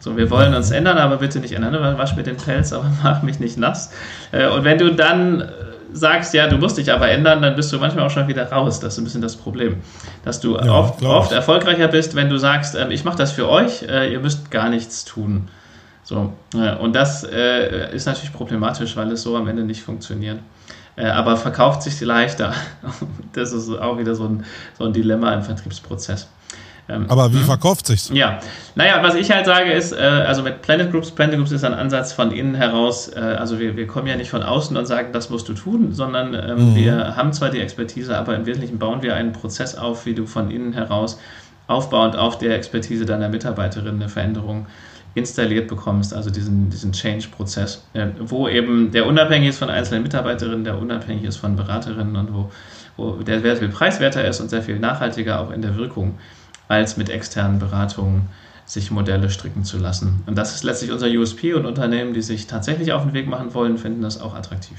[0.01, 1.99] So, wir wollen uns ändern, aber bitte nicht ändern.
[1.99, 3.93] Wasch mir den Pelz, aber mach mich nicht nass.
[4.33, 5.47] Äh, und wenn du dann äh,
[5.93, 8.81] sagst, ja, du musst dich aber ändern, dann bist du manchmal auch schon wieder raus.
[8.81, 9.77] Das ist ein bisschen das Problem.
[10.25, 13.49] Dass du ja, oft, oft, erfolgreicher bist, wenn du sagst, ähm, ich mache das für
[13.49, 15.49] euch, äh, ihr müsst gar nichts tun.
[16.03, 16.33] So,
[16.81, 20.41] und das ist natürlich problematisch, weil es so am Ende nicht funktioniert.
[20.97, 22.53] Aber verkauft sich leichter.
[23.33, 24.45] Das ist auch wieder so ein,
[24.77, 26.27] so ein Dilemma im Vertriebsprozess.
[26.91, 27.45] Ähm, Aber wie hm?
[27.45, 28.11] verkauft sich's?
[28.13, 28.41] Ja,
[28.75, 31.75] naja, was ich halt sage ist, äh, also mit Planet Groups, Planet Groups ist ein
[31.75, 35.09] Ansatz von innen heraus, äh, also wir, wir kommen ja nicht von außen und sagen,
[35.13, 36.75] das musst du tun, sondern ähm, mhm.
[36.75, 40.27] wir haben zwar die Expertise, aber im Wesentlichen bauen wir einen Prozess auf, wie du
[40.27, 41.19] von innen heraus
[41.67, 44.67] aufbauend auf der Expertise deiner Mitarbeiterin eine Veränderung
[45.15, 50.65] installiert bekommst, also diesen, diesen Change-Prozess, äh, wo eben der unabhängig ist von einzelnen Mitarbeiterinnen,
[50.65, 52.51] der unabhängig ist von Beraterinnen und wo,
[52.97, 56.19] wo der sehr viel preiswerter ist und sehr viel nachhaltiger auch in der Wirkung
[56.71, 58.29] als mit externen Beratungen
[58.65, 60.23] sich Modelle stricken zu lassen.
[60.27, 63.53] Und das ist letztlich unser USP und Unternehmen, die sich tatsächlich auf den Weg machen
[63.53, 64.79] wollen, finden das auch attraktiv.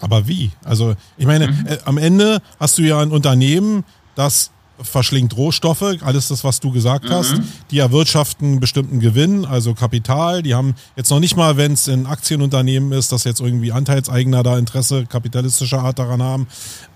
[0.00, 0.50] Aber wie?
[0.64, 1.66] Also ich meine, mhm.
[1.66, 3.84] äh, am Ende hast du ja ein Unternehmen,
[4.16, 7.10] das verschlingt Rohstoffe, alles das, was du gesagt mhm.
[7.10, 7.34] hast.
[7.70, 10.42] Die erwirtschaften bestimmten Gewinn, also Kapital.
[10.42, 14.42] Die haben jetzt noch nicht mal, wenn es ein Aktienunternehmen ist, dass jetzt irgendwie Anteilseigner
[14.42, 16.48] da Interesse kapitalistischer Art daran haben.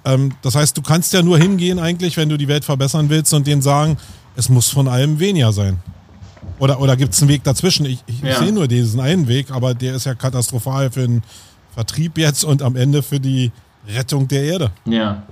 [0.05, 3.33] Ähm, das heißt, du kannst ja nur hingehen eigentlich, wenn du die Welt verbessern willst
[3.33, 3.97] und denen sagen,
[4.35, 5.79] es muss von allem weniger sein.
[6.59, 7.87] Oder, oder gibt es einen Weg dazwischen?
[7.87, 8.39] Ich, ich ja.
[8.39, 11.23] sehe nur diesen einen Weg, aber der ist ja katastrophal für den
[11.75, 13.53] Vertrieb jetzt und am Ende für die
[13.87, 14.71] Rettung der Erde.
[14.85, 15.23] Ja,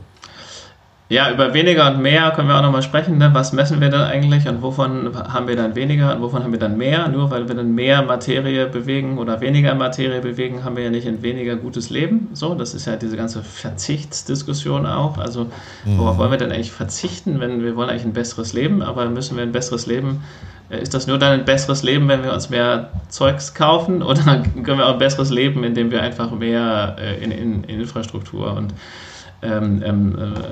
[1.08, 3.18] ja, über weniger und mehr können wir auch nochmal sprechen.
[3.18, 3.30] Ne?
[3.32, 6.58] Was messen wir denn eigentlich und wovon haben wir dann weniger und wovon haben wir
[6.58, 7.06] dann mehr?
[7.06, 11.06] Nur weil wir dann mehr Materie bewegen oder weniger Materie bewegen, haben wir ja nicht
[11.06, 12.28] ein weniger gutes Leben.
[12.32, 15.16] So, das ist ja diese ganze Verzichtsdiskussion auch.
[15.18, 15.44] Also,
[15.84, 15.98] mhm.
[15.98, 19.36] worauf wollen wir denn eigentlich verzichten, wenn wir wollen eigentlich ein besseres Leben, aber müssen
[19.36, 20.24] wir ein besseres Leben
[20.70, 24.42] äh, ist das nur dann ein besseres Leben, wenn wir uns mehr Zeugs kaufen oder
[24.64, 28.54] können wir auch ein besseres Leben, indem wir einfach mehr äh, in, in, in Infrastruktur
[28.54, 28.74] und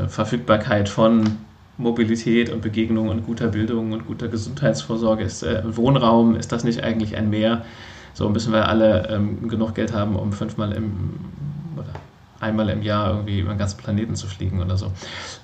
[0.08, 1.38] Verfügbarkeit von
[1.76, 6.84] Mobilität und Begegnung und guter Bildung und guter Gesundheitsvorsorge ist äh, Wohnraum, ist das nicht
[6.84, 7.64] eigentlich ein Mehr?
[8.12, 11.18] So müssen wir alle ähm, genug Geld haben, um fünfmal im
[11.76, 11.88] oder
[12.38, 14.92] einmal im Jahr irgendwie über den ganzen Planeten zu fliegen oder so.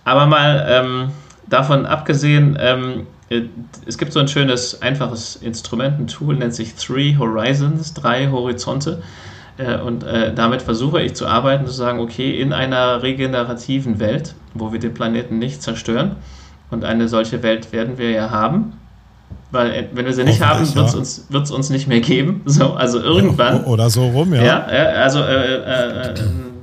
[0.04, 1.10] Aber mal ähm,
[1.48, 3.42] davon abgesehen, ähm, äh,
[3.86, 9.02] es gibt so ein schönes, einfaches Instrument, ein Tool, nennt sich Three Horizons, drei Horizonte.
[9.58, 14.34] Äh, und äh, damit versuche ich zu arbeiten, zu sagen, okay, in einer regenerativen Welt,
[14.54, 16.16] wo wir den Planeten nicht zerstören,
[16.70, 18.74] und eine solche Welt werden wir ja haben,
[19.50, 22.42] weil äh, wenn wir sie nicht haben, wird es uns, wird's uns nicht mehr geben.
[22.46, 23.64] So, also irgendwann.
[23.64, 24.42] Oder so rum, ja.
[24.42, 26.14] Ja, also äh, äh,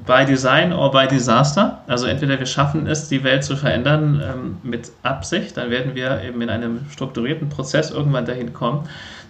[0.06, 1.80] by Design or by Disaster.
[1.88, 6.22] Also entweder wir schaffen es, die Welt zu verändern ähm, mit Absicht, dann werden wir
[6.24, 8.88] eben in einem strukturierten Prozess irgendwann dahin kommen,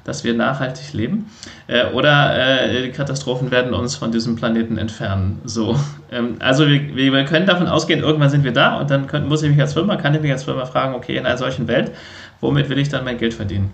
[0.07, 1.29] dass wir nachhaltig leben.
[1.67, 5.41] Äh, oder äh, Katastrophen werden uns von diesem Planeten entfernen.
[5.43, 5.77] So,
[6.11, 9.43] ähm, also wir, wir, können davon ausgehen, irgendwann sind wir da und dann können, muss
[9.43, 11.91] ich mich als Firma, kann ich mich als Firma fragen, okay, in einer solchen Welt,
[12.39, 13.73] womit will ich dann mein Geld verdienen?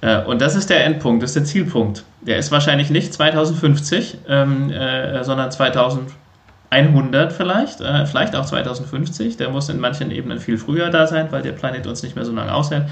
[0.00, 2.04] Äh, und das ist der Endpunkt, das ist der Zielpunkt.
[2.20, 9.36] Der ist wahrscheinlich nicht 2050, ähm, äh, sondern 2100 vielleicht, äh, vielleicht auch 2050.
[9.38, 12.24] Der muss in manchen Ebenen viel früher da sein, weil der Planet uns nicht mehr
[12.24, 12.84] so lange aushält.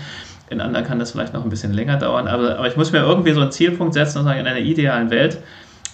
[0.48, 2.28] In anderen kann das vielleicht noch ein bisschen länger dauern.
[2.28, 5.10] Aber, aber ich muss mir irgendwie so einen Zielpunkt setzen und sagen, in einer idealen
[5.10, 5.38] Welt,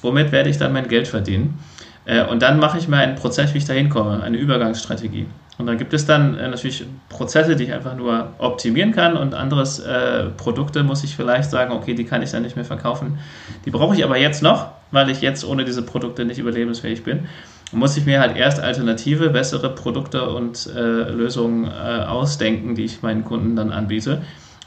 [0.02, 1.58] womit werde ich dann mein Geld verdienen?
[2.04, 5.26] Äh, und dann mache ich mir einen Prozess, wie ich da hinkomme, eine Übergangsstrategie.
[5.58, 9.34] Und dann gibt es dann äh, natürlich Prozesse, die ich einfach nur optimieren kann und
[9.34, 13.18] anderes äh, Produkte muss ich vielleicht sagen, okay, die kann ich dann nicht mehr verkaufen.
[13.64, 17.28] Die brauche ich aber jetzt noch, weil ich jetzt ohne diese Produkte nicht überlebensfähig bin.
[17.72, 23.02] Muss ich mir halt erst alternative, bessere Produkte und äh, Lösungen äh, ausdenken, die ich
[23.02, 24.22] meinen Kunden dann anbiete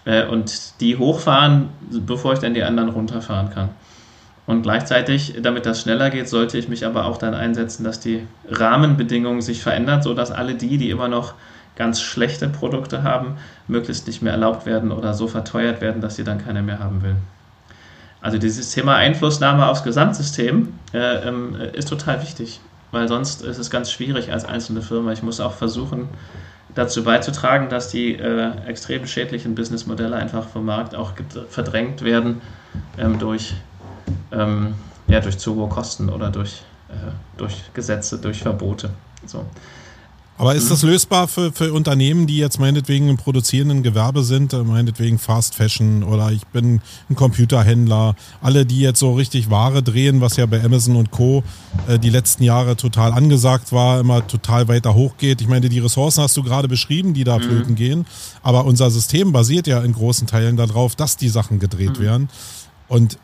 [0.06, 3.70] äh, und die hochfahren, bevor ich dann die anderen runterfahren kann.
[4.48, 8.26] Und gleichzeitig, damit das schneller geht, sollte ich mich aber auch dann einsetzen, dass die
[8.50, 11.34] Rahmenbedingungen sich verändern, sodass alle die, die immer noch
[11.76, 13.38] ganz schlechte Produkte haben,
[13.68, 17.04] möglichst nicht mehr erlaubt werden oder so verteuert werden, dass sie dann keiner mehr haben
[17.04, 17.16] will.
[18.22, 22.60] Also dieses Thema Einflussnahme aufs Gesamtsystem äh, ähm, ist total wichtig,
[22.92, 25.12] weil sonst ist es ganz schwierig als einzelne Firma.
[25.12, 26.10] Ich muss auch versuchen,
[26.74, 31.14] dazu beizutragen, dass die äh, extrem schädlichen Businessmodelle einfach vom Markt auch
[31.50, 32.42] verdrängt werden
[32.98, 33.54] ähm, durch
[34.32, 34.76] ähm,
[35.08, 38.90] ja, durch zu hohe Kosten oder durch, äh, durch Gesetze, durch Verbote.
[39.26, 39.46] So.
[40.38, 44.64] Aber ist das lösbar für, für Unternehmen, die jetzt meinetwegen im produzierenden Gewerbe sind, äh,
[44.64, 50.20] meinetwegen Fast Fashion oder ich bin ein Computerhändler, alle, die jetzt so richtig Ware drehen,
[50.20, 51.44] was ja bei Amazon und Co.
[51.88, 55.40] Äh, die letzten Jahre total angesagt war, immer total weiter hochgeht.
[55.40, 57.44] Ich meine, die Ressourcen hast du gerade beschrieben, die da mhm.
[57.44, 58.06] flöten gehen,
[58.44, 62.04] aber unser System basiert ja in großen Teilen darauf, dass die Sachen gedreht mhm.
[62.04, 62.30] werden.
[62.90, 63.18] Und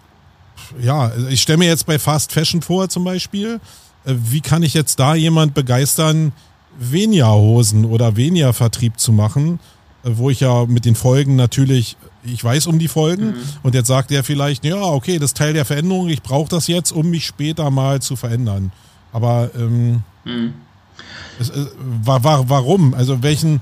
[0.82, 3.60] ja, ich stelle mir jetzt bei Fast Fashion vor zum Beispiel,
[4.06, 6.32] äh, wie kann ich jetzt da jemand begeistern,
[6.78, 9.60] weniger Hosen oder weniger Vertrieb zu machen,
[10.04, 13.44] äh, wo ich ja mit den Folgen natürlich, ich weiß um die Folgen mhm.
[13.64, 16.68] und jetzt sagt er vielleicht, ja, okay, das ist Teil der Veränderung, ich brauche das
[16.68, 18.72] jetzt, um mich später mal zu verändern.
[19.12, 20.54] Aber ähm, mhm.
[21.40, 21.66] es, äh,
[22.04, 22.94] wa, wa, warum?
[22.94, 23.62] Also welchen,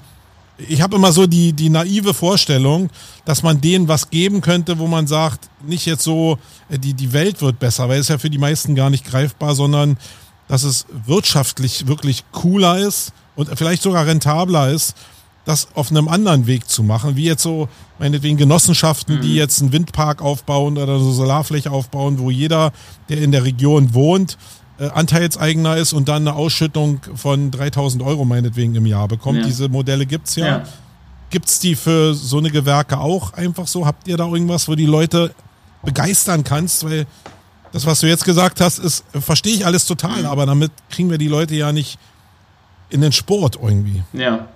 [0.58, 2.90] ich habe immer so die, die naive Vorstellung,
[3.26, 6.38] dass man denen was geben könnte, wo man sagt, nicht jetzt so,
[6.70, 9.56] äh, die, die Welt wird besser, weil es ja für die meisten gar nicht greifbar,
[9.56, 9.98] sondern
[10.50, 14.96] dass es wirtschaftlich wirklich cooler ist und vielleicht sogar rentabler ist,
[15.46, 19.22] das auf einem anderen Weg zu machen, wie jetzt so meinetwegen Genossenschaften, mhm.
[19.22, 22.74] die jetzt einen Windpark aufbauen oder so Solarfläche aufbauen, wo jeder,
[23.08, 24.38] der in der Region wohnt,
[24.80, 29.40] äh, Anteilseigner ist und dann eine Ausschüttung von 3000 Euro meinetwegen im Jahr bekommt.
[29.40, 29.46] Ja.
[29.46, 30.46] Diese Modelle gibt es ja.
[30.46, 30.64] ja.
[31.30, 33.86] Gibt es die für so eine Gewerke auch einfach so?
[33.86, 35.34] Habt ihr da irgendwas, wo die Leute
[35.84, 36.84] begeistern kannst?
[36.84, 37.06] Weil
[37.72, 41.18] das, was du jetzt gesagt hast, ist, verstehe ich alles total, aber damit kriegen wir
[41.18, 42.00] die Leute ja nicht
[42.90, 44.04] in den Sport irgendwie.
[44.14, 44.48] Ja.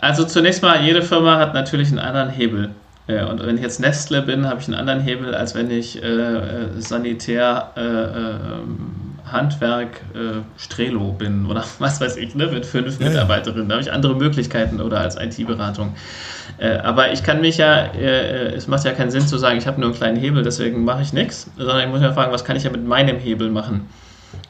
[0.00, 2.74] Also zunächst mal, jede Firma hat natürlich einen anderen Hebel.
[3.06, 6.02] Äh, und wenn ich jetzt Nestle bin, habe ich einen anderen Hebel, als wenn ich
[6.02, 12.66] äh, äh Sanitär, äh, ähm, Handwerk, äh, Strelo bin oder was weiß ich, ne, mit
[12.66, 13.68] fünf ja, Mitarbeiterinnen.
[13.68, 15.94] Da habe ich andere Möglichkeiten oder als IT-Beratung.
[16.58, 19.80] Äh, aber ich kann mich ja, es macht ja keinen Sinn zu sagen, ich habe
[19.80, 22.56] nur einen kleinen Hebel, deswegen mache ich nichts, sondern ich muss mir fragen, was kann
[22.56, 23.88] ich ja mit meinem Hebel machen?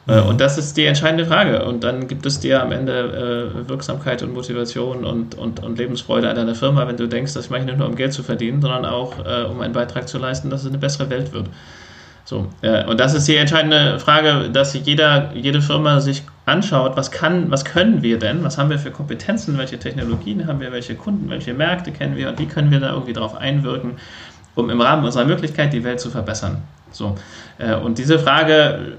[0.06, 1.64] Äh, und das ist die entscheidende Frage.
[1.64, 6.28] Und dann gibt es dir am Ende äh, Wirksamkeit und Motivation und, und, und Lebensfreude
[6.28, 8.60] an deiner Firma, wenn du denkst, das mache ich nicht nur um Geld zu verdienen,
[8.60, 11.46] sondern auch äh, um einen Beitrag zu leisten, dass es eine bessere Welt wird.
[12.24, 17.10] So, äh, und das ist die entscheidende Frage, dass jeder, jede Firma sich anschaut, was
[17.10, 20.94] kann, was können wir denn, was haben wir für Kompetenzen, welche Technologien haben wir, welche
[20.94, 23.98] Kunden, welche Märkte kennen wir und wie können wir da irgendwie drauf einwirken,
[24.54, 26.62] um im Rahmen unserer Möglichkeit die Welt zu verbessern.
[26.90, 27.14] So,
[27.58, 28.96] äh, und diese Frage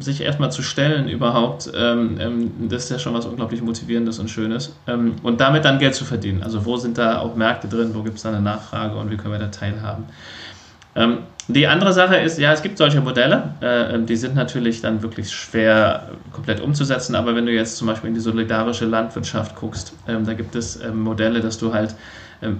[0.00, 4.28] sich erstmal zu stellen überhaupt, ähm, ähm, das ist ja schon was unglaublich Motivierendes und
[4.28, 4.74] Schönes.
[4.86, 6.42] Ähm, und damit dann Geld zu verdienen.
[6.42, 9.16] Also wo sind da auch Märkte drin, wo gibt es da eine Nachfrage und wie
[9.16, 10.04] können wir da teilhaben.
[10.96, 14.80] Ähm, die andere Sache ist, ja, es gibt solche Modelle, äh, ähm, die sind natürlich
[14.80, 19.54] dann wirklich schwer komplett umzusetzen, aber wenn du jetzt zum Beispiel in die solidarische Landwirtschaft
[19.54, 21.94] guckst, ähm, da gibt es Modelle, dass du halt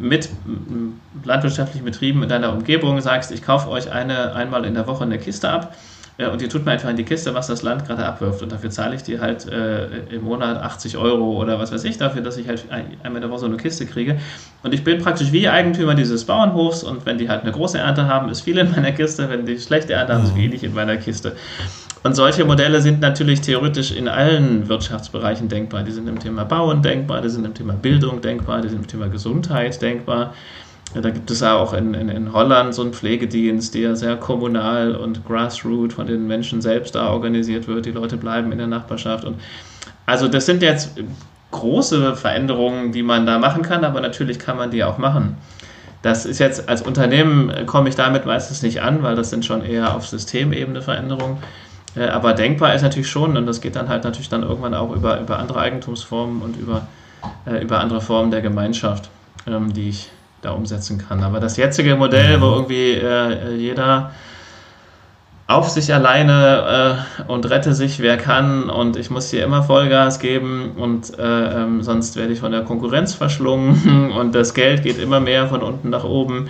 [0.01, 0.31] mit
[1.23, 5.19] landwirtschaftlichen Betrieben in deiner Umgebung sagst, ich kaufe euch eine, einmal in der Woche eine
[5.19, 5.77] Kiste ab
[6.19, 8.43] ja, und ihr tut mir einfach in die Kiste, was das Land gerade abwirft.
[8.43, 11.99] Und dafür zahle ich dir halt äh, im Monat 80 Euro oder was weiß ich
[11.99, 14.19] dafür, dass ich halt einmal in der Woche so eine Kiste kriege.
[14.63, 16.85] Und ich bin praktisch wie Eigentümer dieses Bauernhofs.
[16.85, 19.29] Und wenn die halt eine große Ernte haben, ist viel in meiner Kiste.
[19.29, 20.41] Wenn die schlechte Ernte haben, ist mhm.
[20.41, 21.37] wenig in meiner Kiste.
[22.03, 25.83] Und solche Modelle sind natürlich theoretisch in allen Wirtschaftsbereichen denkbar.
[25.83, 28.87] Die sind im Thema Bauen denkbar, die sind im Thema Bildung denkbar, die sind im
[28.87, 30.33] Thema Gesundheit denkbar.
[30.97, 34.17] Ja, da gibt es ja auch in, in, in Holland so einen Pflegedienst, der sehr
[34.17, 37.85] kommunal und grassroot von den Menschen selbst da organisiert wird.
[37.85, 39.27] Die Leute bleiben in der Nachbarschaft.
[39.27, 39.39] Und
[40.07, 40.93] also das sind jetzt
[41.51, 45.37] große Veränderungen, die man da machen kann, aber natürlich kann man die auch machen.
[46.01, 49.63] Das ist jetzt als Unternehmen komme ich damit meistens nicht an, weil das sind schon
[49.63, 51.37] eher auf Systemebene Veränderungen.
[51.95, 54.97] Äh, aber denkbar ist natürlich schon, und das geht dann halt natürlich dann irgendwann auch
[54.97, 56.87] über, über andere Eigentumsformen und über,
[57.47, 59.11] äh, über andere Formen der Gemeinschaft,
[59.47, 60.11] ähm, die ich
[60.43, 61.23] da umsetzen kann.
[61.23, 64.13] Aber das jetzige Modell, wo irgendwie äh, jeder
[65.49, 70.19] auf sich alleine äh, und rette sich, wer kann und ich muss hier immer Vollgas
[70.19, 74.99] geben und äh, ähm, sonst werde ich von der Konkurrenz verschlungen und das Geld geht
[74.99, 76.49] immer mehr von unten nach oben.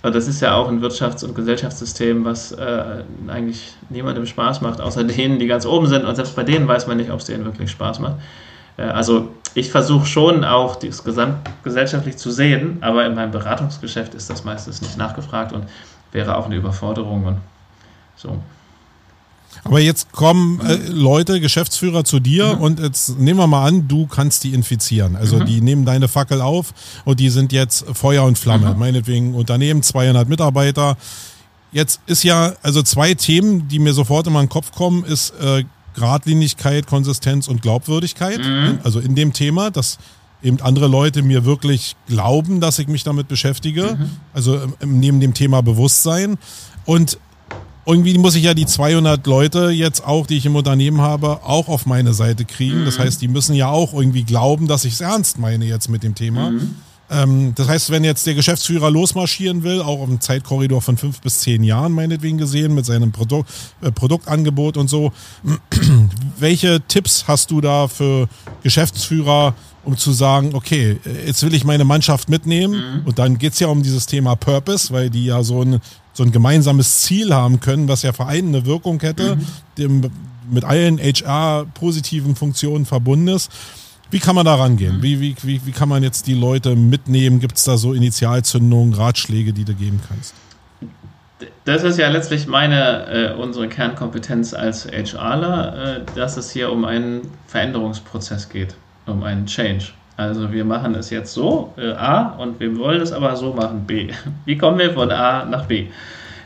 [0.00, 5.04] Das ist ja auch ein Wirtschafts- und Gesellschaftssystem, was äh, eigentlich niemandem Spaß macht, außer
[5.04, 6.04] denen, die ganz oben sind.
[6.04, 8.14] Und selbst bei denen weiß man nicht, ob es denen wirklich Spaß macht.
[8.78, 14.30] Äh, also ich versuche schon auch das gesamtgesellschaftlich zu sehen, aber in meinem Beratungsgeschäft ist
[14.30, 15.64] das meistens nicht nachgefragt und
[16.12, 17.26] wäre auch eine Überforderung.
[17.26, 17.38] Und
[18.16, 18.38] so.
[19.64, 22.60] Aber jetzt kommen äh, Leute, Geschäftsführer zu dir mhm.
[22.60, 25.16] und jetzt nehmen wir mal an, du kannst die infizieren.
[25.16, 25.46] Also mhm.
[25.46, 26.72] die nehmen deine Fackel auf
[27.04, 28.74] und die sind jetzt Feuer und Flamme.
[28.74, 28.78] Mhm.
[28.78, 30.96] Meinetwegen Unternehmen, 200 Mitarbeiter.
[31.72, 35.64] Jetzt ist ja, also zwei Themen, die mir sofort in meinen Kopf kommen, ist äh,
[35.98, 38.38] Gradlinigkeit, Konsistenz und Glaubwürdigkeit.
[38.38, 38.78] Mhm.
[38.84, 39.98] Also in dem Thema, dass
[40.42, 43.96] eben andere Leute mir wirklich glauben, dass ich mich damit beschäftige.
[43.98, 44.10] Mhm.
[44.32, 46.38] Also neben dem Thema Bewusstsein.
[46.84, 47.18] Und
[47.86, 51.68] irgendwie muss ich ja die 200 Leute jetzt auch, die ich im Unternehmen habe, auch
[51.68, 52.82] auf meine Seite kriegen.
[52.82, 52.84] Mhm.
[52.84, 56.02] Das heißt, die müssen ja auch irgendwie glauben, dass ich es ernst meine jetzt mit
[56.02, 56.50] dem Thema.
[56.50, 56.76] Mhm.
[57.10, 61.20] Ähm, das heißt, wenn jetzt der Geschäftsführer losmarschieren will, auch auf einem Zeitkorridor von fünf
[61.20, 63.44] bis zehn Jahren meinetwegen gesehen, mit seinem Produ
[63.80, 65.12] äh, Produktangebot und so,
[66.38, 68.28] welche Tipps hast du da für
[68.62, 73.06] Geschäftsführer, um zu sagen, okay, jetzt will ich meine Mannschaft mitnehmen mhm.
[73.06, 75.80] und dann geht es ja um dieses Thema Purpose, weil die ja so ein
[76.18, 79.46] so ein gemeinsames Ziel haben können, was ja vereinende Wirkung hätte, mhm.
[79.78, 80.10] dem
[80.50, 83.50] mit allen HR-positiven Funktionen verbunden ist.
[84.10, 84.98] Wie kann man da rangehen?
[84.98, 85.02] Mhm.
[85.02, 87.40] Wie, wie, wie, wie kann man jetzt die Leute mitnehmen?
[87.40, 90.34] Gibt es da so Initialzündungen, Ratschläge, die du geben kannst?
[91.64, 96.84] Das ist ja letztlich meine, äh, unsere Kernkompetenz als HRler, äh, dass es hier um
[96.84, 98.74] einen Veränderungsprozess geht,
[99.06, 99.84] um einen Change.
[100.16, 103.84] Also wir machen es jetzt so, äh, A, und wir wollen es aber so machen,
[103.86, 104.08] B.
[104.46, 105.86] Wie kommen wir von A nach B?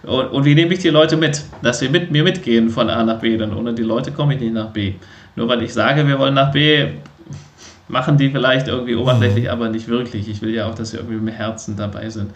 [0.03, 3.05] Und, und wie nehme ich die Leute mit, dass sie mit mir mitgehen von A
[3.05, 4.95] nach B, denn ohne die Leute komme ich nicht nach B.
[5.37, 6.89] Nur weil ich sage, wir wollen nach B,
[7.93, 10.29] machen die vielleicht irgendwie oberflächlich, aber nicht wirklich.
[10.29, 12.33] Ich will ja auch, dass sie irgendwie mit Herzen dabei sind.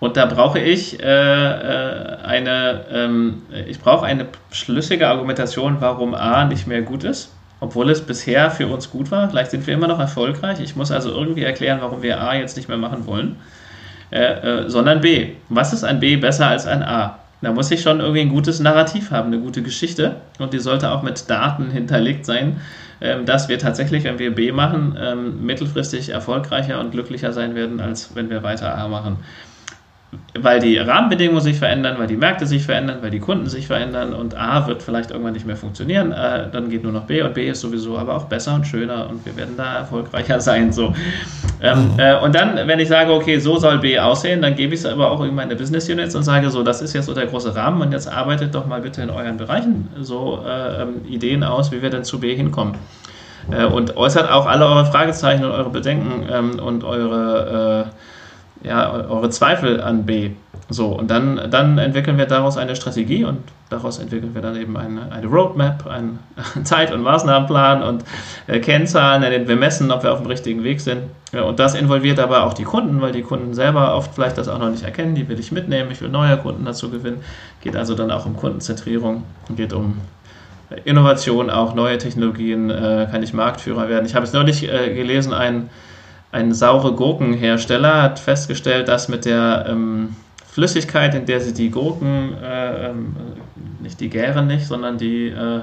[0.00, 6.44] Und da brauche ich äh, äh eine, ähm, ich brauche eine schlüssige Argumentation, warum A
[6.44, 9.28] nicht mehr gut ist obwohl es bisher für uns gut war.
[9.28, 10.60] Vielleicht sind wir immer noch erfolgreich.
[10.60, 13.36] Ich muss also irgendwie erklären, warum wir A jetzt nicht mehr machen wollen,
[14.10, 15.30] äh, äh, sondern B.
[15.48, 17.18] Was ist ein B besser als ein A?
[17.40, 20.90] Da muss ich schon irgendwie ein gutes Narrativ haben, eine gute Geschichte und die sollte
[20.90, 22.60] auch mit Daten hinterlegt sein,
[23.00, 28.14] dass wir tatsächlich, wenn wir B machen, ähm, mittelfristig erfolgreicher und glücklicher sein werden, als
[28.14, 29.18] wenn wir weiter A machen
[30.40, 34.14] weil die Rahmenbedingungen sich verändern, weil die Märkte sich verändern, weil die Kunden sich verändern
[34.14, 37.34] und A wird vielleicht irgendwann nicht mehr funktionieren, äh, dann geht nur noch B und
[37.34, 40.72] B ist sowieso aber auch besser und schöner und wir werden da erfolgreicher sein.
[40.72, 40.94] So.
[41.60, 41.98] Ähm, mhm.
[41.98, 44.86] äh, und dann, wenn ich sage, okay, so soll B aussehen, dann gebe ich es
[44.86, 47.54] aber auch in meine Business Units und sage so, das ist jetzt so der große
[47.54, 51.70] Rahmen und jetzt arbeitet doch mal bitte in euren Bereichen so äh, ähm, Ideen aus,
[51.70, 52.76] wie wir denn zu B hinkommen.
[53.50, 58.17] Äh, und äußert auch alle eure Fragezeichen und eure Bedenken ähm, und eure äh,
[58.62, 60.30] ja, eure Zweifel an B.
[60.70, 63.38] So, und dann, dann entwickeln wir daraus eine Strategie und
[63.70, 66.18] daraus entwickeln wir dann eben eine, eine Roadmap, einen
[66.64, 68.04] Zeit- und Maßnahmenplan und
[68.46, 71.04] äh, Kennzahlen, in denen wir messen, ob wir auf dem richtigen Weg sind.
[71.32, 74.48] Ja, und das involviert aber auch die Kunden, weil die Kunden selber oft vielleicht das
[74.48, 75.14] auch noch nicht erkennen.
[75.14, 77.22] Die will ich mitnehmen, ich will neue Kunden dazu gewinnen.
[77.62, 79.24] Geht also dann auch um Kundenzentrierung,
[79.56, 79.98] geht um
[80.84, 84.04] Innovation, auch neue Technologien, äh, kann ich Marktführer werden.
[84.04, 85.70] Ich habe es neulich äh, gelesen, ein
[86.32, 90.16] ein saure Gurkenhersteller hat festgestellt, dass mit der ähm,
[90.46, 93.16] Flüssigkeit, in der sie die Gurken, äh, ähm,
[93.80, 95.60] nicht die gären nicht, sondern die äh,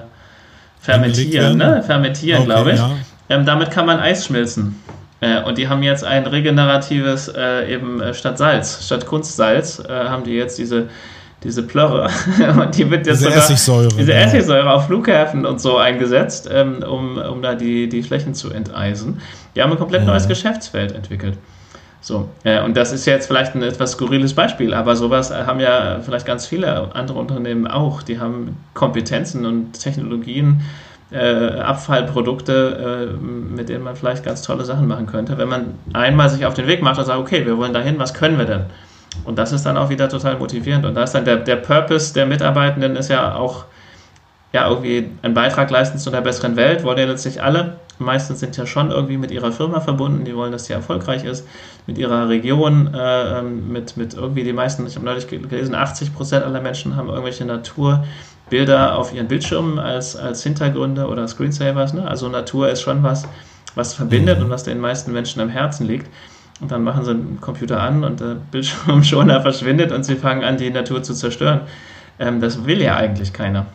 [0.80, 1.84] fermentieren, ne?
[1.84, 2.80] fermentieren, okay, glaube ich.
[2.80, 2.92] Ja.
[3.30, 4.82] Ähm, damit kann man Eis schmilzen.
[5.22, 9.92] Äh, und die haben jetzt ein regeneratives, äh, eben äh, statt Salz, statt Kunstsalz, äh,
[9.92, 10.88] haben die jetzt diese
[11.46, 12.10] diese Plörre.
[12.60, 13.88] und die wird jetzt diese sogar, Essigsäure.
[13.88, 14.20] Diese ja.
[14.20, 19.22] Essigsäure auf Flughäfen und so eingesetzt, ähm, um, um da die, die Flächen zu enteisen.
[19.56, 20.08] Die haben ein komplett ja.
[20.08, 21.38] neues Geschäftsfeld entwickelt.
[22.02, 26.02] So, äh, und das ist jetzt vielleicht ein etwas skurriles Beispiel, aber sowas haben ja
[26.02, 28.04] vielleicht ganz viele andere Unternehmen auch.
[28.04, 30.62] Die haben Kompetenzen und Technologien,
[31.12, 35.38] äh, Abfallprodukte, äh, mit denen man vielleicht ganz tolle Sachen machen könnte.
[35.38, 38.14] Wenn man einmal sich auf den Weg macht und sagt, okay, wir wollen dahin, was
[38.14, 38.66] können wir denn?
[39.24, 40.86] Und das ist dann auch wieder total motivierend.
[40.86, 43.66] Und da ist dann der, der Purpose der Mitarbeitenden ist ja auch
[44.56, 47.76] ja, irgendwie einen Beitrag leisten zu einer besseren Welt, wollen ja letztlich alle.
[48.00, 51.46] Meistens sind ja schon irgendwie mit ihrer Firma verbunden, die wollen, dass sie erfolgreich ist,
[51.88, 56.16] mit ihrer Region, äh, ähm, mit, mit irgendwie die meisten, ich habe neulich gelesen, 80
[56.16, 61.94] Prozent aller Menschen haben irgendwelche Naturbilder auf ihren Bildschirmen als, als Hintergründe oder Screensavers.
[61.94, 62.08] Ne?
[62.08, 63.28] Also Natur ist schon was,
[63.76, 64.46] was verbindet mhm.
[64.46, 66.10] und was den meisten Menschen am Herzen liegt.
[66.62, 70.58] Und dann machen sie den Computer an und der Bildschirmschoner verschwindet und sie fangen an,
[70.58, 71.62] die Natur zu zerstören.
[72.18, 73.66] Ähm, das will ja eigentlich keiner.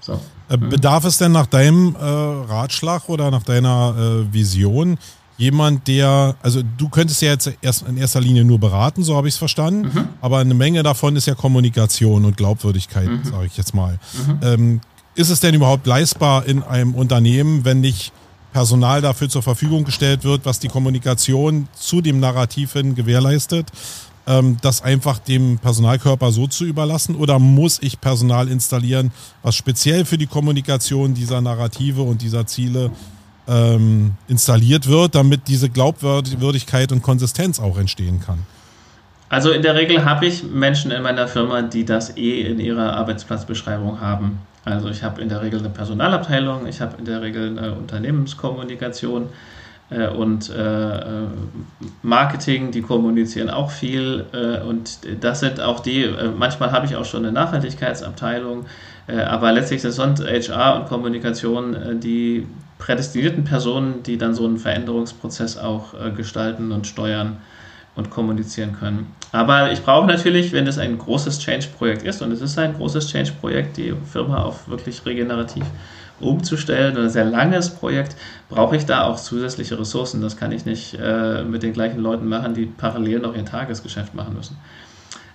[0.00, 0.20] So.
[0.48, 0.68] Äh, mhm.
[0.68, 4.98] Bedarf es denn nach deinem äh, Ratschlag oder nach deiner äh, Vision
[5.36, 9.26] jemand, der, also du könntest ja jetzt erst in erster Linie nur beraten, so habe
[9.26, 10.08] ich es verstanden, mhm.
[10.20, 13.24] aber eine Menge davon ist ja Kommunikation und Glaubwürdigkeit, mhm.
[13.24, 13.98] sage ich jetzt mal.
[14.26, 14.38] Mhm.
[14.42, 14.80] Ähm,
[15.14, 18.12] ist es denn überhaupt leistbar in einem Unternehmen, wenn nicht
[18.52, 23.68] Personal dafür zur Verfügung gestellt wird, was die Kommunikation zu dem Narrativ hin gewährleistet,
[24.26, 27.16] ähm, das einfach dem Personalkörper so zu überlassen?
[27.16, 32.90] Oder muss ich Personal installieren, was speziell für die Kommunikation dieser Narrative und dieser Ziele
[33.48, 38.40] ähm, installiert wird, damit diese Glaubwürdigkeit und Konsistenz auch entstehen kann?
[39.28, 42.94] Also in der Regel habe ich Menschen in meiner Firma, die das eh in ihrer
[42.94, 44.40] Arbeitsplatzbeschreibung haben.
[44.64, 49.28] Also ich habe in der Regel eine Personalabteilung, ich habe in der Regel eine Unternehmenskommunikation
[49.90, 51.26] äh, und äh, äh,
[52.02, 56.96] Marketing, die kommunizieren auch viel äh, und das sind auch die, äh, manchmal habe ich
[56.96, 58.66] auch schon eine Nachhaltigkeitsabteilung,
[59.06, 62.46] äh, aber letztlich sind HR und Kommunikation die
[62.78, 67.36] prädestinierten Personen, die dann so einen Veränderungsprozess auch gestalten und steuern
[67.94, 69.14] und kommunizieren können.
[69.32, 73.08] Aber ich brauche natürlich, wenn es ein großes Change-Projekt ist, und es ist ein großes
[73.08, 75.64] Change-Projekt, die Firma auf wirklich regenerativ
[76.18, 78.16] umzustellen oder ein sehr langes Projekt,
[78.48, 80.20] brauche ich da auch zusätzliche Ressourcen.
[80.20, 84.14] Das kann ich nicht äh, mit den gleichen Leuten machen, die parallel noch ihr Tagesgeschäft
[84.14, 84.58] machen müssen.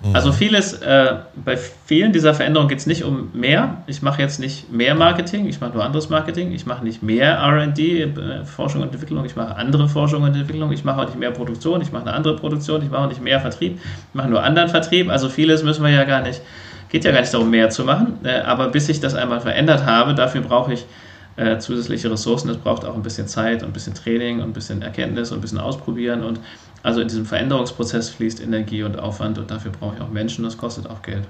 [0.04, 0.16] Mhm.
[0.16, 3.84] Also vieles, äh, bei vielen dieser Veränderungen geht es nicht um mehr.
[3.88, 6.52] Ich mache jetzt nicht mehr Marketing, ich mache nur anderes Marketing.
[6.52, 10.72] Ich mache nicht mehr RD, äh, Forschung und Entwicklung, ich mache andere Forschung und Entwicklung.
[10.72, 13.22] Ich mache auch nicht mehr Produktion, ich mache eine andere Produktion, ich mache auch nicht
[13.22, 15.10] mehr Vertrieb, ich mache nur anderen Vertrieb.
[15.10, 16.41] Also vieles müssen wir ja gar nicht,
[16.89, 18.20] geht ja gar nicht darum, mehr zu machen.
[18.24, 20.86] Äh, aber bis ich das einmal verändert habe, dafür brauche ich
[21.38, 22.50] äh, zusätzliche Ressourcen.
[22.50, 25.39] Es braucht auch ein bisschen Zeit und ein bisschen Training und ein bisschen Erkenntnis und
[25.39, 26.24] ein bisschen Ausprobieren.
[26.24, 26.39] Und
[26.86, 30.55] also in diesem Veränderungsprozess fließt Energie und Aufwand und dafür brauche ich auch Menschen, das
[30.55, 31.23] kostet auch Geld.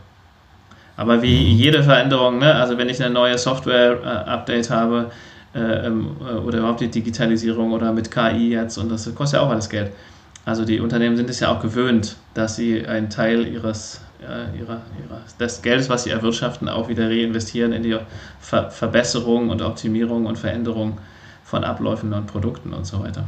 [0.97, 1.57] Aber wie mhm.
[1.57, 5.11] jede Veränderung, ne, also wenn ich eine neue Software-Update äh, habe
[5.55, 9.45] äh, ähm, äh, oder überhaupt die Digitalisierung oder mit KI jetzt und das kostet ja
[9.45, 9.93] auch alles Geld.
[10.43, 14.81] Also die Unternehmen sind es ja auch gewöhnt, dass sie einen Teil ihres, äh, ihrer,
[15.01, 17.97] ihrer, des Geldes, was sie erwirtschaften, auch wieder reinvestieren in die
[18.41, 20.97] Ver Verbesserung und Optimierung und Veränderung
[21.45, 23.23] von Abläufen und Produkten und so weiter.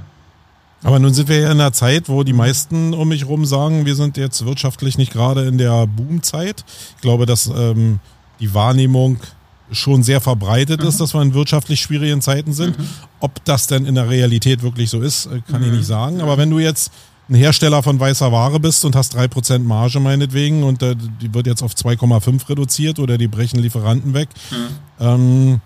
[0.84, 3.86] Aber nun sind wir ja in einer Zeit, wo die meisten um mich herum sagen,
[3.86, 6.64] wir sind jetzt wirtschaftlich nicht gerade in der Boomzeit.
[6.96, 8.00] Ich glaube, dass ähm,
[8.40, 9.18] die Wahrnehmung
[9.72, 10.88] schon sehr verbreitet mhm.
[10.88, 12.78] ist, dass wir in wirtschaftlich schwierigen Zeiten sind.
[12.78, 12.88] Mhm.
[13.20, 15.68] Ob das denn in der Realität wirklich so ist, äh, kann mhm.
[15.68, 16.22] ich nicht sagen.
[16.22, 16.92] Aber wenn du jetzt
[17.30, 21.48] ein Hersteller von weißer Ware bist und hast 3% Marge meinetwegen und äh, die wird
[21.48, 24.68] jetzt auf 2,5 reduziert oder die brechen Lieferanten weg, mhm.
[25.00, 25.62] ähm,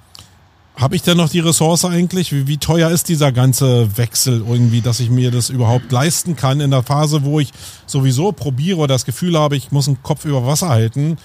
[0.75, 2.31] habe ich denn noch die Ressource eigentlich?
[2.31, 6.59] Wie, wie, teuer ist dieser ganze Wechsel irgendwie, dass ich mir das überhaupt leisten kann
[6.59, 7.51] in der Phase, wo ich
[7.85, 11.17] sowieso probiere oder das Gefühl habe, ich muss einen Kopf über Wasser halten?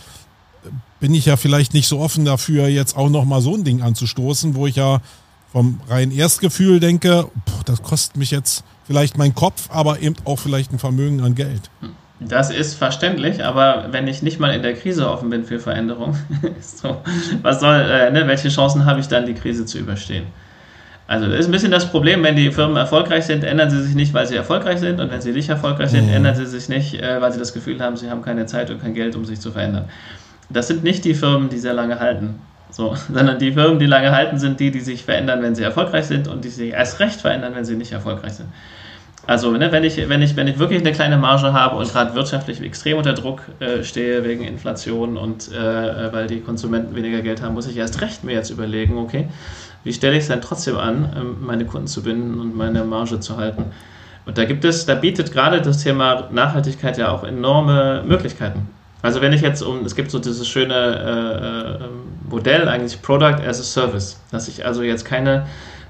[0.98, 4.54] Bin ich ja vielleicht nicht so offen dafür, jetzt auch nochmal so ein Ding anzustoßen,
[4.54, 5.00] wo ich ja
[5.52, 10.38] vom reinen Erstgefühl denke, boah, das kostet mich jetzt vielleicht mein Kopf, aber eben auch
[10.38, 11.70] vielleicht ein Vermögen an Geld.
[11.80, 11.90] Hm.
[12.18, 16.16] Das ist verständlich, aber wenn ich nicht mal in der Krise offen bin für Veränderung,
[16.60, 17.02] so,
[17.42, 20.26] was soll, äh, ne, welche Chancen habe ich dann, die Krise zu überstehen?
[21.08, 23.94] Also das ist ein bisschen das Problem, wenn die Firmen erfolgreich sind, ändern sie sich
[23.94, 26.14] nicht, weil sie erfolgreich sind und wenn sie nicht erfolgreich sind, mhm.
[26.14, 28.80] ändern sie sich nicht, äh, weil sie das Gefühl haben, sie haben keine Zeit und
[28.80, 29.84] kein Geld, um sich zu verändern.
[30.48, 32.40] Das sind nicht die Firmen, die sehr lange halten,
[32.70, 36.06] so, sondern die Firmen, die lange halten, sind die, die sich verändern, wenn sie erfolgreich
[36.06, 38.48] sind und die sich erst recht verändern, wenn sie nicht erfolgreich sind.
[39.26, 42.14] Also ne, wenn, ich, wenn, ich, wenn ich wirklich eine kleine Marge habe und gerade
[42.14, 47.42] wirtschaftlich extrem unter Druck äh, stehe wegen Inflation und äh, weil die Konsumenten weniger Geld
[47.42, 49.28] haben, muss ich erst recht mir jetzt überlegen, okay,
[49.82, 53.18] wie stelle ich es dann trotzdem an, ähm, meine Kunden zu binden und meine Marge
[53.18, 53.66] zu halten.
[54.26, 58.68] Und da gibt es, da bietet gerade das Thema Nachhaltigkeit ja auch enorme Möglichkeiten.
[59.02, 61.88] Also wenn ich jetzt um, es gibt so dieses schöne äh, äh
[62.28, 65.46] Modell eigentlich Product as a Service, dass ich also jetzt keine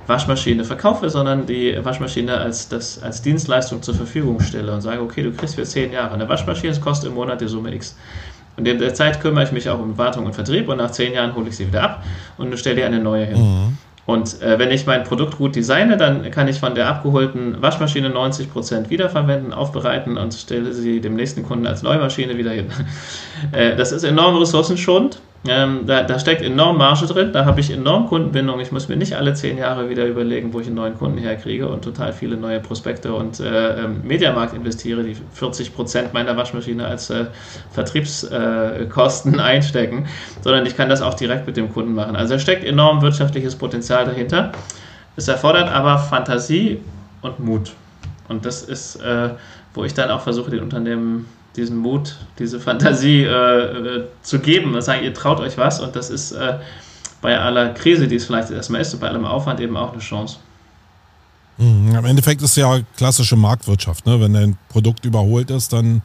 [0.07, 5.23] Waschmaschine verkaufe, sondern die Waschmaschine als, das, als Dienstleistung zur Verfügung stelle und sage, okay,
[5.23, 7.97] du kriegst für zehn Jahre eine Waschmaschine, es kostet im Monat die Summe X.
[8.57, 11.13] Und in der Zeit kümmere ich mich auch um Wartung und Vertrieb und nach zehn
[11.13, 12.05] Jahren hole ich sie wieder ab
[12.39, 13.39] und stelle dir eine neue hin.
[13.39, 13.79] Mhm.
[14.07, 18.09] Und äh, wenn ich mein Produkt gut designe, dann kann ich von der abgeholten Waschmaschine
[18.09, 22.69] 90% wiederverwenden, aufbereiten und stelle sie dem nächsten Kunden als Neumaschine wieder hin.
[23.53, 27.71] äh, das ist enorm ressourcenschonend ähm, da, da, steckt enorm Marge drin, da habe ich
[27.71, 28.61] enorm Kundenbindung.
[28.61, 31.69] Ich muss mir nicht alle zehn Jahre wieder überlegen, wo ich einen neuen Kunden herkriege
[31.69, 36.87] und total viele neue Prospekte und äh, ähm, Mediamarkt investiere, die 40 Prozent meiner Waschmaschine
[36.87, 37.27] als äh,
[37.73, 40.07] Vertriebskosten äh, einstecken,
[40.43, 42.17] sondern ich kann das auch direkt mit dem Kunden machen.
[42.17, 44.53] Also da steckt enorm wirtschaftliches Potenzial dahinter.
[45.17, 46.81] Es erfordert aber Fantasie
[47.23, 47.73] und Mut.
[48.29, 49.31] Und das ist, äh,
[49.75, 51.27] wo ich dann auch versuche, den Unternehmen
[51.57, 55.97] diesen Mut, diese Fantasie äh, äh, zu geben und sagen, ihr traut euch was und
[55.97, 56.59] das ist äh,
[57.23, 60.01] bei aller Krise, die es vielleicht erstmal ist, und bei allem Aufwand eben auch eine
[60.01, 60.39] Chance.
[61.59, 61.95] Mhm.
[61.95, 64.07] Im Endeffekt ist ja klassische Marktwirtschaft.
[64.07, 64.21] Ne?
[64.21, 66.03] Wenn dein Produkt überholt ist, dann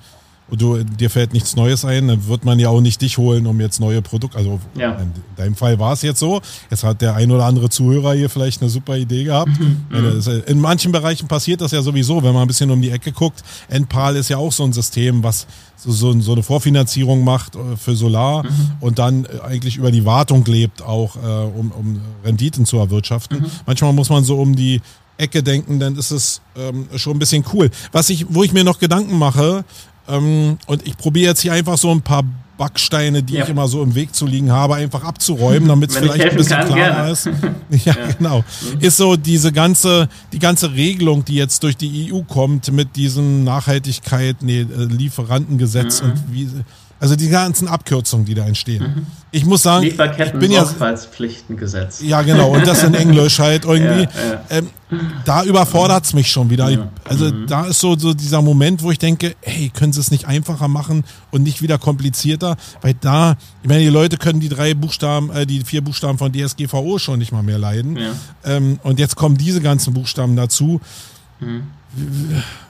[0.51, 3.47] und du, dir fällt nichts Neues ein, dann wird man ja auch nicht dich holen,
[3.47, 4.37] um jetzt neue Produkte.
[4.37, 4.97] Also ja.
[4.97, 6.41] in deinem Fall war es jetzt so.
[6.69, 9.51] Jetzt hat der ein oder andere Zuhörer hier vielleicht eine super Idee gehabt.
[9.57, 10.21] Mhm.
[10.45, 13.43] In manchen Bereichen passiert das ja sowieso, wenn man ein bisschen um die Ecke guckt.
[13.69, 15.47] Enpal ist ja auch so ein System, was
[15.77, 18.71] so, so, so eine Vorfinanzierung macht äh, für Solar mhm.
[18.81, 23.39] und dann äh, eigentlich über die Wartung lebt, auch äh, um, um Renditen zu erwirtschaften.
[23.39, 23.45] Mhm.
[23.65, 24.81] Manchmal muss man so um die
[25.17, 27.69] Ecke denken, dann ist es ähm, schon ein bisschen cool.
[27.91, 29.63] Was ich, wo ich mir noch Gedanken mache,
[30.11, 32.23] ähm, und ich probiere jetzt hier einfach so ein paar
[32.57, 33.43] Backsteine, die ja.
[33.43, 36.57] ich immer so im Weg zu liegen habe, einfach abzuräumen, damit es vielleicht ein bisschen
[36.57, 37.11] kann, klarer gerne.
[37.11, 37.25] ist.
[37.85, 38.37] ja, ja, genau.
[38.39, 38.81] Mhm.
[38.81, 43.43] Ist so diese ganze, die ganze Regelung, die jetzt durch die EU kommt mit diesem
[43.43, 46.09] Nachhaltigkeit, nee, äh, Lieferantengesetz mhm.
[46.09, 46.49] und wie
[47.01, 48.83] also die ganzen Abkürzungen, die da entstehen.
[48.83, 49.05] Mhm.
[49.31, 51.99] Ich muss sagen, Lieferketten ich bin ja Sorgfaltspflichtengesetz.
[52.01, 52.51] Ja, genau.
[52.51, 54.03] Und das in Englisch halt irgendwie.
[54.03, 54.41] Ja, ja.
[54.51, 54.69] Ähm,
[55.25, 56.69] da überfordert es mich schon wieder.
[56.69, 56.89] Ja.
[57.03, 57.47] Also mhm.
[57.47, 60.67] da ist so, so dieser Moment, wo ich denke, hey, können Sie es nicht einfacher
[60.67, 62.55] machen und nicht wieder komplizierter?
[62.83, 66.31] Weil da, ich meine, die Leute können die drei Buchstaben, äh, die vier Buchstaben von
[66.31, 67.97] DSGVO schon nicht mal mehr leiden.
[68.45, 70.79] Ähm, und jetzt kommen diese ganzen Buchstaben dazu.
[71.39, 71.63] Mhm.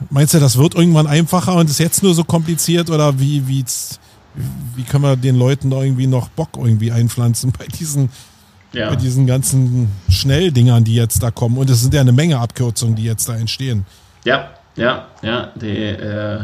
[0.08, 3.62] Meinst du, das wird irgendwann einfacher und ist jetzt nur so kompliziert oder wie, wie
[4.76, 8.10] wie können wir den Leuten da irgendwie noch Bock irgendwie einpflanzen bei diesen,
[8.72, 8.88] ja.
[8.90, 11.58] bei diesen ganzen Schnelldingern, die jetzt da kommen.
[11.58, 13.84] Und es sind ja eine Menge Abkürzungen, die jetzt da entstehen.
[14.24, 15.50] Ja, ja, ja.
[15.60, 16.40] Die, äh,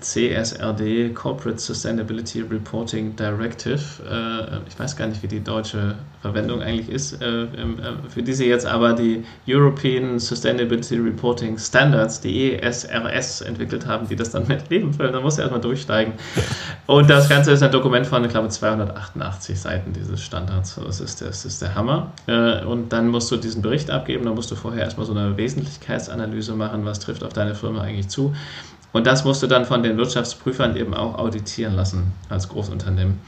[0.00, 3.80] CSRD, Corporate Sustainability Reporting Directive.
[4.08, 7.46] Äh, ich weiß gar nicht, wie die deutsche Verwendung eigentlich ist äh,
[8.08, 14.30] für diese jetzt, aber die European Sustainability Reporting Standards, die ESRS, entwickelt haben, die das
[14.30, 15.12] dann mit Leben füllen.
[15.12, 16.14] Da muss er erstmal durchsteigen.
[16.86, 20.76] Und das Ganze ist ein Dokument von, ich glaube, 288 Seiten dieses Standards.
[20.76, 22.12] Das ist, das ist der Hammer.
[22.66, 26.54] Und dann musst du diesen Bericht abgeben, dann musst du vorher erstmal so eine Wesentlichkeitsanalyse
[26.54, 28.34] machen, was trifft auf deine Firma eigentlich zu.
[28.96, 33.20] Und das musst du dann von den Wirtschaftsprüfern eben auch auditieren lassen als Großunternehmen.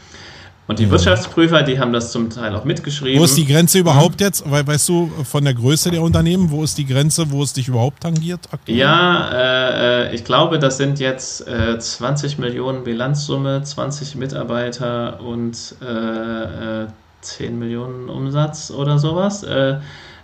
[0.67, 0.91] Und die ja.
[0.91, 3.21] Wirtschaftsprüfer, die haben das zum Teil auch mitgeschrieben.
[3.21, 4.51] Wo ist die Grenze überhaupt jetzt?
[4.51, 7.69] Weil, weißt du, von der Größe der Unternehmen, wo ist die Grenze, wo es dich
[7.69, 8.79] überhaupt tangiert aktuell?
[8.79, 16.87] Ja, äh, ich glaube, das sind jetzt äh, 20 Millionen Bilanzsumme, 20 Mitarbeiter und äh,
[17.21, 19.43] 10 äh, Millionen Umsatz oder sowas.
[19.43, 19.81] Äh,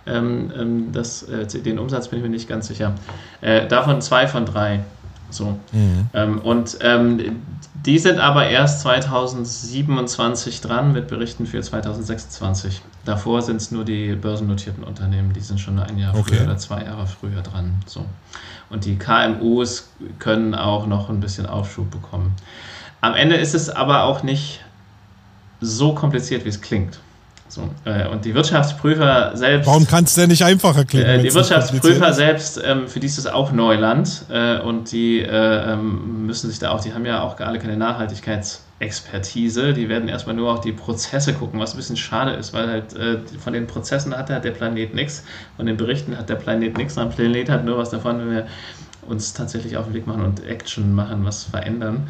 [0.07, 2.95] ähm, ähm, das, äh, den Umsatz bin ich mir nicht ganz sicher.
[3.69, 4.81] davon zwei von drei.
[5.35, 5.59] So.
[5.71, 6.09] Mhm.
[6.13, 7.41] Ähm, und ähm,
[7.85, 12.81] die sind aber erst 2027 dran mit Berichten für 2026.
[13.05, 16.35] Davor sind es nur die börsennotierten Unternehmen, die sind schon ein Jahr okay.
[16.35, 17.75] früher oder zwei Jahre früher dran.
[17.85, 18.05] So.
[18.69, 22.33] Und die KMUs können auch noch ein bisschen Aufschub bekommen.
[23.01, 24.61] Am Ende ist es aber auch nicht
[25.61, 26.99] so kompliziert, wie es klingt.
[27.47, 29.67] So, äh, und die Wirtschaftsprüfer selbst.
[29.67, 31.05] Warum kann es denn nicht einfacher klingen?
[31.05, 35.73] Äh, die Wirtschaftsprüfer selbst, ähm, für die ist es auch Neuland äh, und die äh,
[35.73, 39.73] ähm, müssen sich da auch, die haben ja auch alle keine Nachhaltigkeitsexpertise.
[39.73, 42.95] Die werden erstmal nur auf die Prozesse gucken, was ein bisschen schade ist, weil halt
[42.95, 45.23] äh, von den Prozessen hat, hat der Planet nichts,
[45.55, 48.47] von den Berichten hat der Planet nichts, der Planet hat nur was davon, wenn wir
[49.07, 52.07] uns tatsächlich auf den Weg machen und Action machen, was verändern.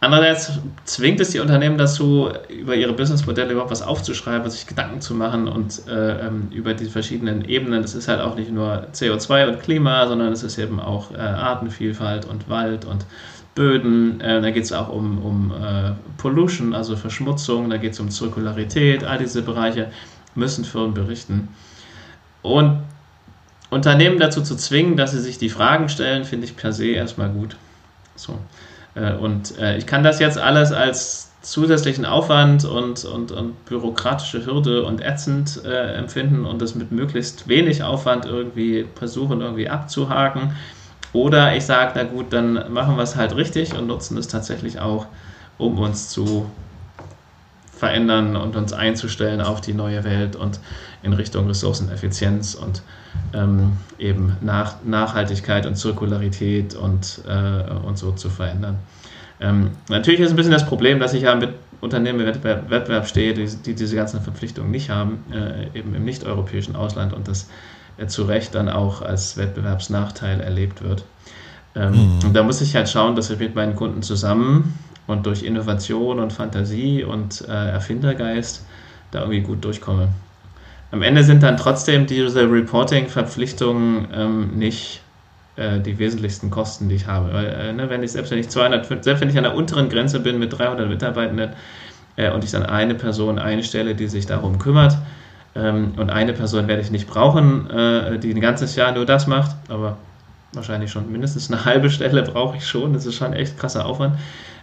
[0.00, 0.52] Andererseits
[0.84, 5.48] zwingt es die Unternehmen dazu, über ihre Businessmodelle überhaupt was aufzuschreiben, sich Gedanken zu machen
[5.48, 7.82] und äh, ähm, über die verschiedenen Ebenen.
[7.82, 11.18] Das ist halt auch nicht nur CO2 und Klima, sondern es ist eben auch äh,
[11.18, 13.06] Artenvielfalt und Wald und
[13.56, 14.20] Böden.
[14.20, 18.08] Äh, da geht es auch um, um äh, Pollution, also Verschmutzung, da geht es um
[18.08, 19.02] Zirkularität.
[19.02, 19.90] All diese Bereiche
[20.36, 21.48] müssen Firmen berichten.
[22.42, 22.82] Und
[23.70, 27.30] Unternehmen dazu zu zwingen, dass sie sich die Fragen stellen, finde ich per se erstmal
[27.30, 27.56] gut.
[28.14, 28.38] So.
[28.94, 34.44] Äh, und äh, ich kann das jetzt alles als zusätzlichen Aufwand und, und, und bürokratische
[34.44, 40.54] Hürde und ätzend äh, empfinden und das mit möglichst wenig Aufwand irgendwie versuchen, irgendwie abzuhaken.
[41.12, 44.80] Oder ich sage, na gut, dann machen wir es halt richtig und nutzen es tatsächlich
[44.80, 45.06] auch,
[45.56, 46.50] um uns zu
[47.78, 50.60] verändern und uns einzustellen auf die neue Welt und
[51.02, 52.82] in Richtung Ressourceneffizienz und
[53.32, 58.78] ähm, eben Nach Nachhaltigkeit und Zirkularität und, äh, und so zu verändern.
[59.40, 61.50] Ähm, natürlich ist ein bisschen das Problem, dass ich ja mit
[61.80, 66.04] Unternehmen im Wettbewerb, Wettbewerb stehe, die, die, diese ganzen Verpflichtungen nicht haben, äh, eben im
[66.04, 67.48] nicht-europäischen Ausland und das
[67.96, 71.04] äh, zu Recht dann auch als Wettbewerbsnachteil erlebt wird.
[71.76, 72.18] Ähm, mhm.
[72.24, 74.74] Und da muss ich halt schauen, dass ich mit meinen Kunden zusammen
[75.08, 78.64] und durch Innovation und Fantasie und äh, Erfindergeist
[79.10, 80.08] da irgendwie gut durchkomme.
[80.92, 85.00] Am Ende sind dann trotzdem diese Reporting-Verpflichtungen ähm, nicht
[85.56, 87.32] äh, die wesentlichsten Kosten, die ich habe.
[87.32, 89.88] Weil, äh, ne, wenn ich selbst wenn ich 200, selbst wenn ich an der unteren
[89.88, 91.50] Grenze bin mit 300 Mitarbeitenden
[92.16, 94.96] äh, und ich dann eine Person einstelle, die sich darum kümmert,
[95.54, 99.26] ähm, und eine Person werde ich nicht brauchen, äh, die ein ganzes Jahr nur das
[99.26, 99.96] macht, aber
[100.52, 102.92] wahrscheinlich schon mindestens eine halbe Stelle brauche ich schon.
[102.92, 104.16] Das ist schon echt krasser Aufwand.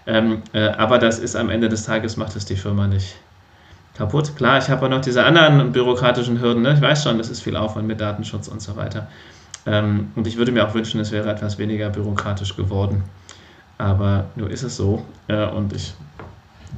[0.08, 3.16] Ähm, äh, aber das ist am Ende des Tages, macht es die Firma nicht
[3.96, 4.36] kaputt.
[4.36, 6.62] Klar, ich habe auch noch diese anderen bürokratischen Hürden.
[6.62, 6.74] Ne?
[6.74, 9.08] Ich weiß schon, das ist viel Aufwand mit Datenschutz und so weiter.
[9.66, 13.04] Ähm, und ich würde mir auch wünschen, es wäre etwas weniger bürokratisch geworden.
[13.78, 15.04] Aber nur ist es so.
[15.28, 15.94] Äh, und ich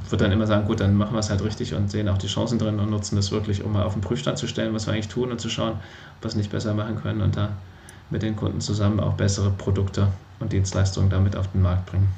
[0.08, 2.28] würde dann immer sagen, gut, dann machen wir es halt richtig und sehen auch die
[2.28, 4.94] Chancen drin und nutzen das wirklich, um mal auf den Prüfstand zu stellen, was wir
[4.94, 7.50] eigentlich tun und zu schauen, ob wir es nicht besser machen können und da
[8.10, 10.08] mit den Kunden zusammen auch bessere Produkte
[10.40, 12.08] und Dienstleistungen damit auf den Markt bringen.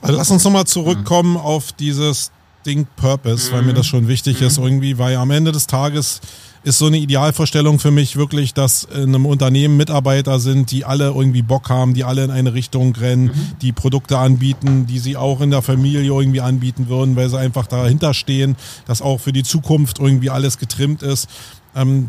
[0.00, 1.38] Also lass uns nochmal zurückkommen mhm.
[1.38, 2.30] auf dieses
[2.66, 3.54] Ding Purpose, mhm.
[3.54, 3.76] weil mir mhm.
[3.76, 4.46] das schon wichtig mhm.
[4.46, 6.20] ist irgendwie, weil am Ende des Tages
[6.64, 11.08] ist so eine Idealvorstellung für mich wirklich, dass in einem Unternehmen Mitarbeiter sind, die alle
[11.08, 13.58] irgendwie Bock haben, die alle in eine Richtung rennen, mhm.
[13.60, 17.66] die Produkte anbieten, die sie auch in der Familie irgendwie anbieten würden, weil sie einfach
[17.66, 21.28] dahinter stehen, dass auch für die Zukunft irgendwie alles getrimmt ist.
[21.76, 22.08] Ähm,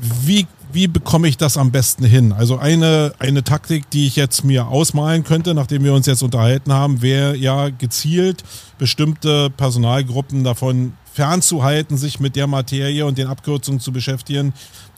[0.00, 2.32] wie, wie bekomme ich das am besten hin?
[2.32, 6.72] Also eine, eine Taktik, die ich jetzt mir ausmalen könnte, nachdem wir uns jetzt unterhalten
[6.72, 8.44] haben, wäre ja gezielt
[8.78, 14.52] bestimmte Personalgruppen davon fernzuhalten, sich mit der Materie und den Abkürzungen zu beschäftigen,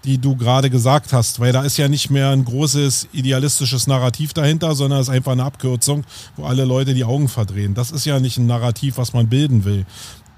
[0.05, 4.33] die du gerade gesagt hast, weil da ist ja nicht mehr ein großes idealistisches Narrativ
[4.35, 6.05] dahinter, sondern es ist einfach eine Abkürzung,
[6.37, 7.75] wo alle Leute die Augen verdrehen.
[7.75, 9.87] Das ist ja nicht ein Narrativ, was man bilden will.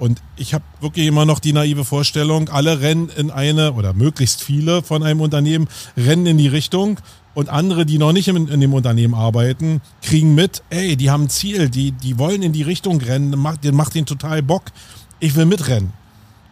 [0.02, 4.42] Und ich habe wirklich immer noch die naive Vorstellung, alle rennen in eine oder möglichst
[4.42, 6.98] viele von einem Unternehmen rennen in die Richtung
[7.34, 11.26] und andere, die noch nicht in, in, dem Unternehmen arbeiten, kriegen mit, ey, die haben
[11.26, 14.72] ein Ziel, die, die wollen in die Richtung rennen, macht, macht den total Bock
[15.20, 15.92] ich will mitrennen.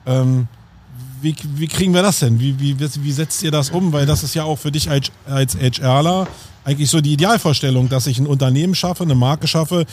[0.07, 0.47] Ähm,
[1.23, 2.41] wie, wie kriegen wir das denn?
[2.41, 3.93] Wie, wie, wie setzt ihr das um?
[3.93, 6.27] Weil das ist ja auch für dich als, als HRler
[6.64, 9.87] eigentlich so die Idealvorstellung, dass ich ein Unternehmen schaffe, eine Marke schaffe,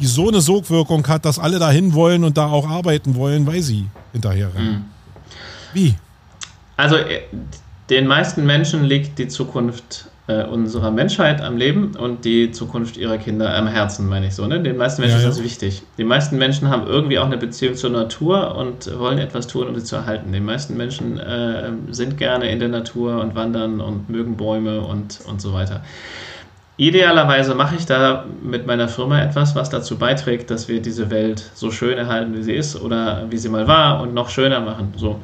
[0.00, 3.62] die so eine Sogwirkung hat, dass alle dahin wollen und da auch arbeiten wollen, weil
[3.62, 4.72] sie hinterher rennen.
[4.72, 4.84] Mhm.
[5.74, 5.94] Wie?
[6.76, 7.22] Also äh,
[7.90, 13.18] den meisten Menschen liegt die Zukunft äh, unserer Menschheit am Leben und die Zukunft ihrer
[13.18, 14.46] Kinder am Herzen, meine ich so.
[14.46, 14.60] Ne?
[14.60, 15.28] Den meisten Menschen ja, ja.
[15.28, 15.82] ist das wichtig.
[15.98, 19.74] Die meisten Menschen haben irgendwie auch eine Beziehung zur Natur und wollen etwas tun, um
[19.74, 20.32] sie zu erhalten.
[20.32, 25.20] Die meisten Menschen äh, sind gerne in der Natur und wandern und mögen Bäume und,
[25.26, 25.82] und so weiter.
[26.76, 31.50] Idealerweise mache ich da mit meiner Firma etwas, was dazu beiträgt, dass wir diese Welt
[31.54, 34.94] so schön erhalten, wie sie ist oder wie sie mal war und noch schöner machen.
[34.96, 35.20] So.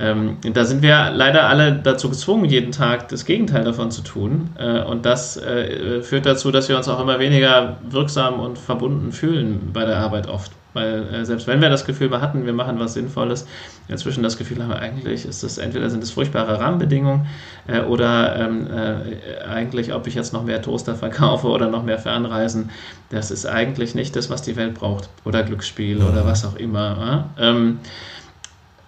[0.00, 4.48] Ähm, da sind wir leider alle dazu gezwungen, jeden Tag das Gegenteil davon zu tun.
[4.58, 9.12] Äh, und das äh, führt dazu, dass wir uns auch immer weniger wirksam und verbunden
[9.12, 10.52] fühlen bei der Arbeit oft.
[10.72, 13.46] Weil äh, selbst wenn wir das Gefühl mal hatten, wir machen was Sinnvolles,
[13.88, 17.26] inzwischen das Gefühl haben wir eigentlich, ist das entweder sind es furchtbare Rahmenbedingungen
[17.66, 21.98] äh, oder ähm, äh, eigentlich, ob ich jetzt noch mehr Toaster verkaufe oder noch mehr
[21.98, 22.70] Fernreisen,
[23.10, 25.08] das ist eigentlich nicht das, was die Welt braucht.
[25.24, 27.30] Oder Glücksspiel oder was auch immer.
[27.36, 27.80] Ähm,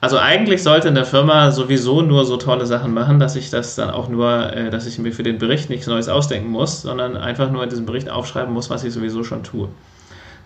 [0.02, 3.88] also eigentlich sollte eine Firma sowieso nur so tolle Sachen machen, dass ich das dann
[3.88, 7.52] auch nur, äh, dass ich mir für den Bericht nichts Neues ausdenken muss, sondern einfach
[7.52, 9.68] nur in diesem Bericht aufschreiben muss, was ich sowieso schon tue.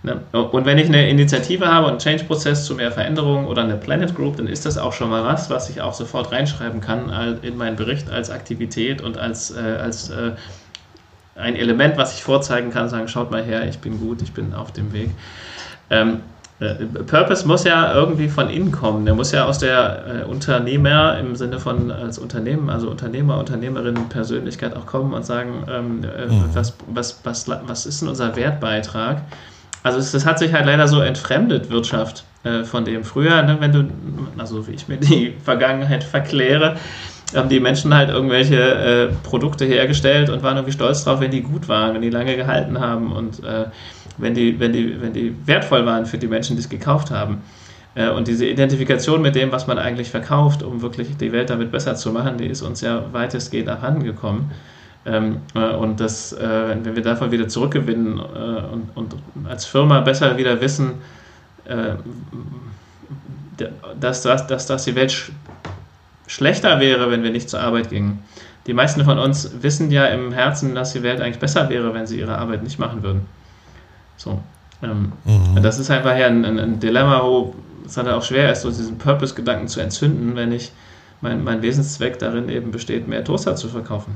[0.02, 0.20] Ne?
[0.32, 4.14] Und wenn ich eine Initiative habe und einen Change-Prozess zu mehr Veränderungen oder eine Planet
[4.14, 7.56] Group, dann ist das auch schon mal was, was ich auch sofort reinschreiben kann in
[7.56, 10.32] meinen Bericht als Aktivität und als, äh, als äh,
[11.34, 14.52] ein Element, was ich vorzeigen kann, sagen, schaut mal her, ich bin gut, ich bin
[14.52, 15.12] auf dem Weg.
[15.88, 19.04] Ähm, äh, Purpose muss ja irgendwie von innen kommen.
[19.04, 24.08] Der muss ja aus der äh, Unternehmer im Sinne von als Unternehmen, also Unternehmer, Unternehmerin,
[24.08, 26.44] Persönlichkeit auch kommen und sagen, ähm, äh, mhm.
[26.54, 29.22] was, was, was, was ist denn unser Wertbeitrag?
[29.82, 33.58] Also es, das hat sich halt leider so entfremdet, Wirtschaft, äh, von dem früher, ne,
[33.60, 33.84] wenn du,
[34.38, 36.76] also wie ich mir die Vergangenheit verkläre,
[37.34, 41.42] haben die Menschen halt irgendwelche äh, Produkte hergestellt und waren irgendwie stolz drauf, wenn die
[41.42, 43.66] gut waren, wenn die lange gehalten haben und äh,
[44.18, 47.42] wenn, die, wenn, die, wenn die wertvoll waren für die Menschen, die es gekauft haben.
[47.96, 51.72] Äh, und diese Identifikation mit dem, was man eigentlich verkauft, um wirklich die Welt damit
[51.72, 54.52] besser zu machen, die ist uns ja weitestgehend abhanden gekommen.
[55.04, 59.14] Ähm, äh, und das, äh, wenn wir davon wieder zurückgewinnen und, und
[59.48, 60.94] als Firma besser wieder wissen,
[63.98, 65.32] dass, dass, dass, dass die Welt
[66.26, 68.22] schlechter wäre, wenn wir nicht zur Arbeit gingen.
[68.66, 72.06] Die meisten von uns wissen ja im Herzen, dass die Welt eigentlich besser wäre, wenn
[72.06, 73.26] sie ihre Arbeit nicht machen würden.
[74.16, 74.40] So.
[74.82, 75.62] Ähm, mhm.
[75.62, 77.54] Das ist einfach ja ein, ein, ein Dilemma, wo
[77.84, 80.72] es dann auch schwer ist, so diesen Purpose-Gedanken zu entzünden, wenn ich
[81.20, 84.14] mein, mein Wesenszweck darin eben besteht, mehr Toaster zu verkaufen.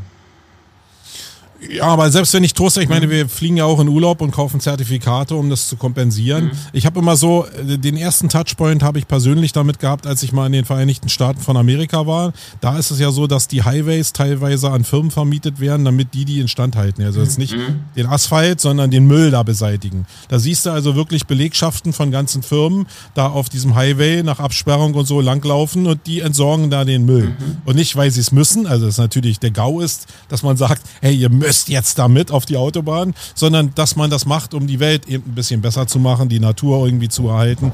[1.68, 3.11] Ja, aber selbst wenn ich Toaster, ich meine, mhm.
[3.11, 6.46] wir fliegen ja auch in Urlaub und kaufen Zertifikate, um das zu kompensieren.
[6.46, 6.50] Mhm.
[6.72, 10.32] Ich habe immer so, äh, den ersten Touchpoint habe ich persönlich damit gehabt, als ich
[10.32, 12.32] mal in den Vereinigten Staaten von Amerika war.
[12.61, 16.24] Da ist es ja so, dass die Highways teilweise an Firmen vermietet werden, damit die
[16.24, 17.02] die instand halten.
[17.02, 17.80] Also jetzt nicht mhm.
[17.94, 20.06] den Asphalt, sondern den Müll da beseitigen.
[20.28, 24.94] Da siehst du also wirklich Belegschaften von ganzen Firmen da auf diesem Highway nach Absperrung
[24.94, 27.34] und so langlaufen und die entsorgen da den Müll.
[27.38, 27.58] Mhm.
[27.66, 30.82] Und nicht, weil sie es müssen, also es natürlich der GAU ist, dass man sagt,
[31.02, 34.68] hey, ihr müsst müsst jetzt damit auf die Autobahn, sondern dass man das macht, um
[34.68, 37.72] die Welt eben ein bisschen besser zu machen, die Natur irgendwie zu erhalten.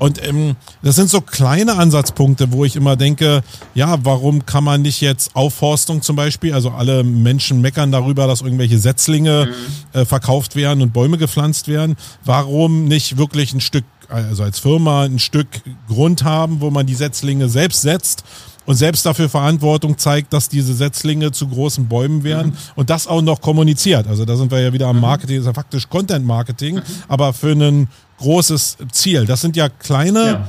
[0.00, 3.44] Und ähm, das sind so kleine Ansatzpunkte, wo ich immer denke,
[3.76, 8.40] ja, warum kann man nicht jetzt Aufforstung zum Beispiel, also alle Menschen meckern darüber, dass
[8.40, 10.00] irgendwelche Setzlinge mhm.
[10.00, 11.94] äh, verkauft werden und Bäume gepflanzt werden.
[12.24, 15.46] Warum nicht wirklich ein Stück, also als Firma ein Stück
[15.86, 18.24] Grund haben, wo man die Setzlinge selbst setzt
[18.66, 22.56] und selbst dafür Verantwortung zeigt, dass diese Setzlinge zu großen Bäumen werden mhm.
[22.76, 24.06] und das auch noch kommuniziert.
[24.06, 25.02] Also da sind wir ja wieder am mhm.
[25.02, 26.82] Marketing, das ist ja faktisch Content Marketing, mhm.
[27.08, 27.88] aber für ein
[28.18, 29.26] großes Ziel.
[29.26, 30.48] Das sind ja kleine, ja.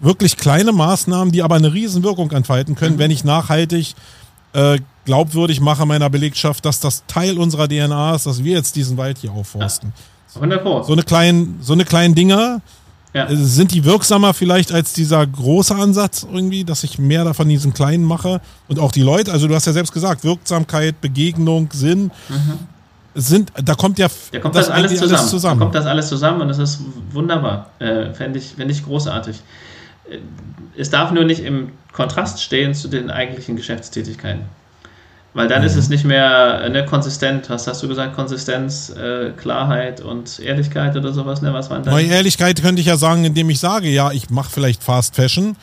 [0.00, 3.00] wirklich kleine Maßnahmen, die aber eine Riesenwirkung entfalten können, mhm.
[3.00, 3.94] wenn ich nachhaltig
[4.52, 8.96] äh, glaubwürdig mache meiner Belegschaft, dass das Teil unserer DNA ist, dass wir jetzt diesen
[8.96, 9.92] Wald hier aufforsten.
[10.34, 10.40] Ja.
[10.42, 10.84] Wunderbar.
[10.84, 12.60] So eine kleinen, so eine kleinen Dinger,
[13.12, 13.28] ja.
[13.28, 17.74] Äh, sind die wirksamer vielleicht als dieser große Ansatz irgendwie, dass ich mehr davon diesen
[17.74, 18.40] kleinen mache?
[18.68, 22.10] Und auch die Leute, also du hast ja selbst gesagt, Wirksamkeit, Begegnung, Sinn.
[22.28, 22.58] Mhm.
[23.12, 25.14] Sind, da kommt ja da kommt das, das alles, zusammen.
[25.14, 25.58] alles, zusammen.
[25.58, 26.80] Da kommt das alles zusammen und das ist
[27.10, 27.70] wunderbar.
[27.80, 29.40] Äh, Fände ich, fänd ich großartig.
[30.08, 30.18] Äh,
[30.76, 34.42] es darf nur nicht im Kontrast stehen zu den eigentlichen Geschäftstätigkeiten.
[35.32, 35.66] Weil dann mhm.
[35.66, 37.48] ist es nicht mehr ne, konsistent.
[37.50, 38.16] Was hast du gesagt?
[38.16, 41.40] Konsistenz, äh, Klarheit und Ehrlichkeit oder sowas?
[41.40, 41.52] Ne?
[41.52, 41.96] Was waren das?
[42.02, 45.56] Ehrlichkeit könnte ich ja sagen, indem ich sage, ja, ich mache vielleicht Fast Fashion.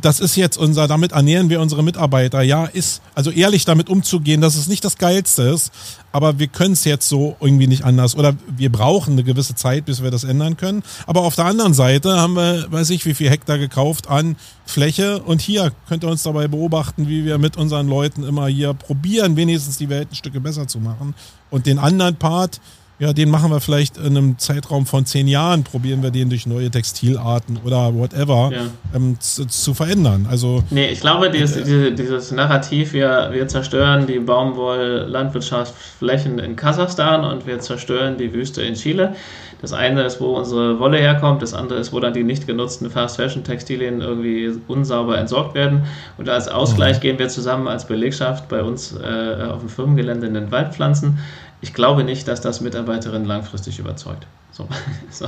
[0.00, 2.42] Das ist jetzt unser, damit ernähren wir unsere Mitarbeiter.
[2.42, 5.72] Ja, ist, also ehrlich damit umzugehen, dass es nicht das Geilste ist,
[6.12, 8.16] aber wir können es jetzt so irgendwie nicht anders.
[8.16, 10.82] Oder wir brauchen eine gewisse Zeit, bis wir das ändern können.
[11.06, 15.22] Aber auf der anderen Seite haben wir, weiß ich, wie viel Hektar gekauft an Fläche.
[15.22, 19.36] Und hier könnt ihr uns dabei beobachten, wie wir mit unseren Leuten immer hier probieren,
[19.36, 21.14] wenigstens die Welt ein Stück besser zu machen.
[21.50, 22.60] Und den anderen Part,
[23.00, 26.44] ja, den machen wir vielleicht in einem Zeitraum von zehn Jahren, probieren wir den durch
[26.46, 28.58] neue Textilarten oder whatever ja.
[28.94, 30.26] ähm, zu, zu, verändern.
[30.30, 37.24] Also, nee, ich glaube, dieses, äh, dieses Narrativ, wir, wir zerstören die Baumwoll-Landwirtschaftsflächen in Kasachstan
[37.24, 39.14] und wir zerstören die Wüste in Chile.
[39.62, 42.90] Das eine ist, wo unsere Wolle herkommt, das andere ist, wo dann die nicht genutzten
[42.90, 45.84] Fast-Fashion-Textilien irgendwie unsauber entsorgt werden.
[46.18, 47.00] Und als Ausgleich mhm.
[47.00, 51.18] gehen wir zusammen als Belegschaft bei uns äh, auf dem Firmengelände in den Wald pflanzen
[51.60, 54.26] ich glaube nicht, dass das Mitarbeiterinnen langfristig überzeugt.
[54.52, 54.66] So.
[55.10, 55.26] so.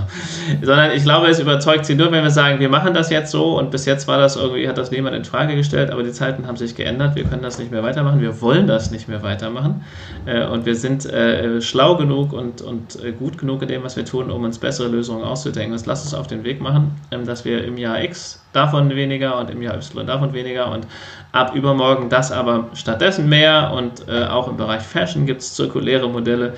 [0.62, 3.58] Sondern ich glaube, es überzeugt sie nur, wenn wir sagen, wir machen das jetzt so
[3.58, 6.46] und bis jetzt war das irgendwie, hat das niemand in Frage gestellt, aber die Zeiten
[6.46, 9.84] haben sich geändert, wir können das nicht mehr weitermachen, wir wollen das nicht mehr weitermachen
[10.26, 13.96] äh, und wir sind äh, schlau genug und, und äh, gut genug in dem, was
[13.96, 15.72] wir tun, um uns bessere Lösungen auszudenken.
[15.72, 19.38] Und lass uns auf den Weg machen, ähm, dass wir im Jahr X davon weniger
[19.38, 20.86] und im Jahr Y davon weniger und
[21.32, 26.52] ab übermorgen das aber stattdessen mehr und auch im Bereich Fashion gibt es zirkuläre Modelle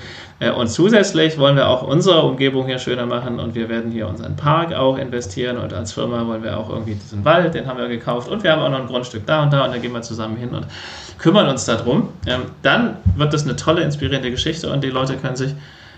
[0.57, 4.35] und zusätzlich wollen wir auch unsere Umgebung hier schöner machen und wir werden hier unseren
[4.35, 7.87] Park auch investieren und als Firma wollen wir auch irgendwie diesen Wald, den haben wir
[7.87, 10.01] gekauft und wir haben auch noch ein Grundstück da und da und da gehen wir
[10.01, 10.67] zusammen hin und
[11.17, 12.09] kümmern uns darum.
[12.27, 15.53] Ähm, dann wird das eine tolle, inspirierende Geschichte und die Leute können sich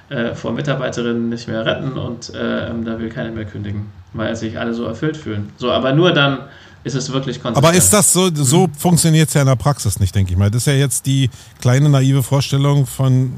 [0.10, 4.58] äh, vor Mitarbeiterinnen nicht mehr retten und äh, da will keiner mehr kündigen, weil sich
[4.58, 5.52] alle so erfüllt fühlen.
[5.58, 6.40] So, aber nur dann
[6.88, 7.66] ist es wirklich konsequent.
[7.66, 8.74] Aber ist das so, so mhm.
[8.74, 10.50] funktioniert es ja in der Praxis nicht, denke ich mal.
[10.50, 11.30] Das ist ja jetzt die
[11.62, 13.34] kleine naive Vorstellung von,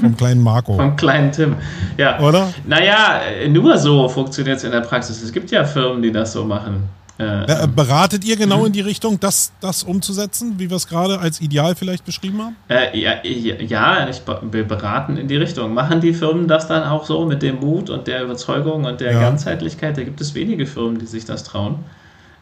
[0.00, 0.76] vom kleinen Marco.
[0.76, 1.56] vom kleinen Tim,
[1.96, 2.20] ja.
[2.20, 2.52] Oder?
[2.66, 5.22] Naja, nur so funktioniert es in der Praxis.
[5.22, 6.88] Es gibt ja Firmen, die das so machen.
[7.16, 8.66] Äh, äh, beratet ihr genau mhm.
[8.66, 12.56] in die Richtung, das, das umzusetzen, wie wir es gerade als Ideal vielleicht beschrieben haben?
[12.68, 15.74] Äh, ja, ja, ich, wir beraten in die Richtung.
[15.74, 19.12] Machen die Firmen das dann auch so mit dem Mut und der Überzeugung und der
[19.12, 19.20] ja.
[19.20, 19.96] Ganzheitlichkeit?
[19.96, 21.84] Da gibt es wenige Firmen, die sich das trauen.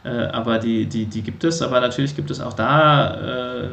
[0.04, 3.68] Äh, aber die, die, die gibt es, aber natürlich gibt es auch da äh,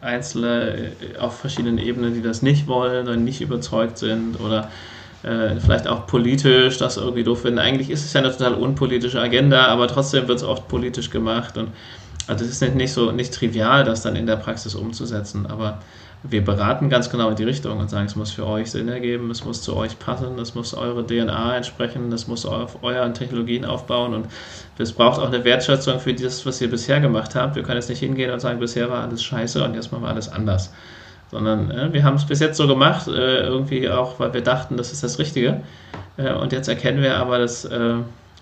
[0.00, 4.70] Einzelne äh, auf verschiedenen Ebenen, die das nicht wollen oder nicht überzeugt sind oder
[5.20, 7.58] vielleicht auch politisch das irgendwie doof finden.
[7.58, 11.58] Eigentlich ist es ja eine total unpolitische Agenda, aber trotzdem wird es oft politisch gemacht
[11.58, 11.70] und
[12.28, 15.80] also es ist nicht, nicht so nicht trivial, das dann in der Praxis umzusetzen, aber
[16.22, 19.30] wir beraten ganz genau in die Richtung und sagen, es muss für euch Sinn ergeben,
[19.30, 23.64] es muss zu euch passen, es muss eure DNA entsprechen, es muss auf euren Technologien
[23.64, 24.26] aufbauen und
[24.78, 27.54] es braucht auch eine Wertschätzung für das, was ihr bisher gemacht habt.
[27.54, 30.08] Wir können jetzt nicht hingehen und sagen, bisher war alles scheiße und jetzt machen wir
[30.08, 30.72] alles anders.
[31.30, 34.76] Sondern äh, wir haben es bis jetzt so gemacht, äh, irgendwie auch, weil wir dachten,
[34.76, 35.60] das ist das Richtige.
[36.16, 37.94] Äh, und jetzt erkennen wir aber, dass äh,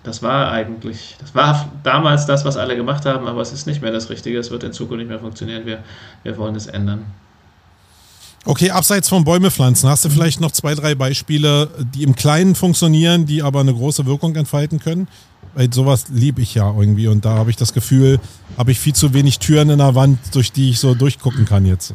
[0.03, 3.83] das war eigentlich, das war damals das, was alle gemacht haben, aber es ist nicht
[3.83, 4.39] mehr das Richtige.
[4.39, 5.67] Es wird in Zukunft nicht mehr funktionieren.
[5.67, 5.79] Wir,
[6.23, 7.07] wir wollen es ändern.
[8.49, 12.55] Okay, abseits von Bäume pflanzen, hast du vielleicht noch zwei, drei Beispiele, die im Kleinen
[12.55, 15.09] funktionieren, die aber eine große Wirkung entfalten können?
[15.55, 18.21] Weil sowas liebe ich ja irgendwie und da habe ich das Gefühl,
[18.57, 21.67] habe ich viel zu wenig Türen in der Wand, durch die ich so durchgucken kann
[21.67, 21.95] jetzt.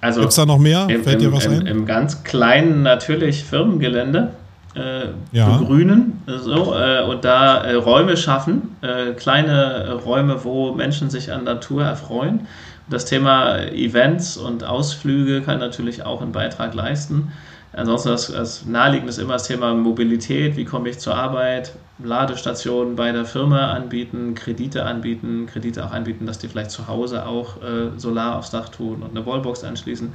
[0.00, 0.86] Also Gibt es da noch mehr?
[0.88, 1.66] Im, Fällt dir was im, ein?
[1.66, 4.30] Im ganz kleinen natürlich Firmengelände
[4.76, 5.56] äh, ja.
[5.56, 11.42] begrünen so, äh, und da äh, Räume schaffen, äh, kleine Räume, wo Menschen sich an
[11.42, 12.46] Natur erfreuen
[12.90, 17.32] das Thema Events und Ausflüge kann natürlich auch einen Beitrag leisten.
[17.72, 20.56] Ansonsten das, das naheliegend ist immer das Thema Mobilität.
[20.56, 21.72] Wie komme ich zur Arbeit?
[22.02, 27.26] Ladestationen bei der Firma anbieten, Kredite anbieten, Kredite auch anbieten, dass die vielleicht zu Hause
[27.26, 30.12] auch äh, Solar aufs Dach tun und eine Wallbox anschließen.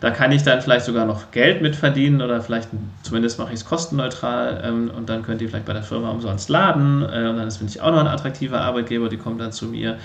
[0.00, 2.68] Da kann ich dann vielleicht sogar noch Geld mit verdienen oder vielleicht
[3.02, 6.50] zumindest mache ich es kostenneutral ähm, und dann könnt ihr vielleicht bei der Firma umsonst
[6.50, 9.66] laden äh, und dann finde ich auch noch ein attraktiver Arbeitgeber, die kommen dann zu
[9.66, 9.96] mir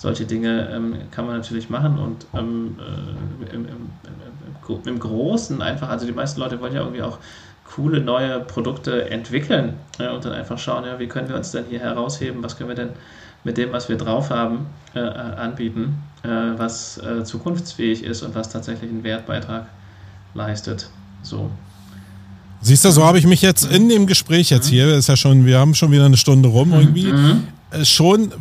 [0.00, 5.90] solche Dinge ähm, kann man natürlich machen und ähm, äh, im, im, im, Großen einfach,
[5.90, 7.18] also die meisten Leute wollen ja irgendwie auch
[7.64, 11.66] coole neue Produkte entwickeln äh, und dann einfach schauen, ja, wie können wir uns denn
[11.68, 12.88] hier herausheben, was können wir denn
[13.44, 18.34] mit dem, was wir drauf haben, äh, äh anbieten, äh, was äh, zukunftsfähig ist und
[18.34, 19.66] was tatsächlich einen Wertbeitrag
[20.32, 20.88] leistet.
[21.22, 21.50] So.
[22.62, 24.74] Siehst du, so habe ich mich jetzt in dem Gespräch jetzt mhm.
[24.74, 27.48] hier, ist ja schon, wir haben schon wieder eine Stunde rum irgendwie, mhm.
[27.82, 28.32] schon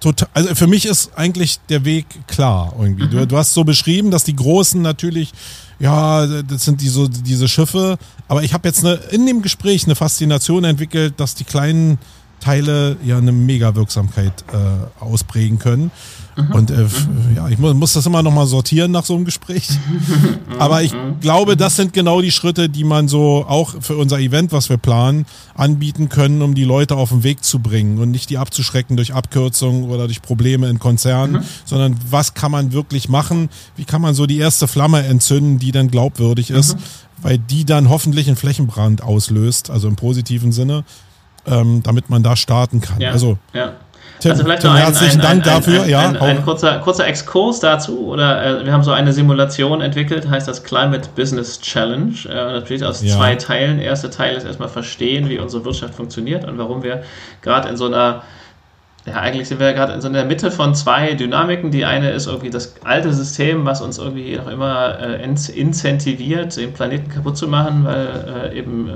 [0.00, 3.04] total, also für mich ist eigentlich der Weg klar irgendwie.
[3.04, 3.10] Mhm.
[3.10, 5.32] Du, du hast so beschrieben, dass die Großen natürlich,
[5.78, 9.94] ja, das sind diese, diese Schiffe, aber ich habe jetzt eine, in dem Gespräch eine
[9.94, 11.98] Faszination entwickelt, dass die kleinen
[12.40, 15.90] Teile ja eine Mega-Wirksamkeit äh, ausprägen können.
[16.36, 16.52] Mhm.
[16.52, 16.86] Und äh,
[17.34, 19.68] ja, ich muss, muss das immer nochmal sortieren nach so einem Gespräch.
[20.58, 24.52] Aber ich glaube, das sind genau die Schritte, die man so auch für unser Event,
[24.52, 28.30] was wir planen, anbieten können, um die Leute auf den Weg zu bringen und nicht
[28.30, 31.46] die abzuschrecken durch Abkürzungen oder durch Probleme in Konzernen, mhm.
[31.64, 33.48] sondern was kann man wirklich machen?
[33.76, 36.80] Wie kann man so die erste Flamme entzünden, die dann glaubwürdig ist, mhm.
[37.22, 40.84] weil die dann hoffentlich einen Flächenbrand auslöst, also im positiven Sinne,
[41.46, 43.00] ähm, damit man da starten kann.
[43.00, 43.10] Ja.
[43.10, 43.72] Also ja.
[44.20, 45.82] Tim, also vielleicht Tim, noch ein, herzlichen ein, Dank ein, dafür.
[45.82, 48.08] Ein, ja, ein, kurzer, kurzer Exkurs dazu.
[48.08, 52.14] Oder äh, wir haben so eine Simulation entwickelt, heißt das Climate Business Challenge.
[52.24, 53.16] Äh, das besteht aus ja.
[53.16, 53.78] zwei Teilen.
[53.78, 57.02] Der erste Teil ist erstmal verstehen, wie unsere Wirtschaft funktioniert und warum wir
[57.42, 58.22] gerade in so einer
[59.08, 61.70] ja, eigentlich sind wir ja gerade in so der Mitte von zwei Dynamiken.
[61.70, 66.72] Die eine ist irgendwie das alte System, was uns irgendwie noch immer äh, incentiviert, den
[66.72, 68.92] Planeten kaputt zu machen, weil äh, eben äh,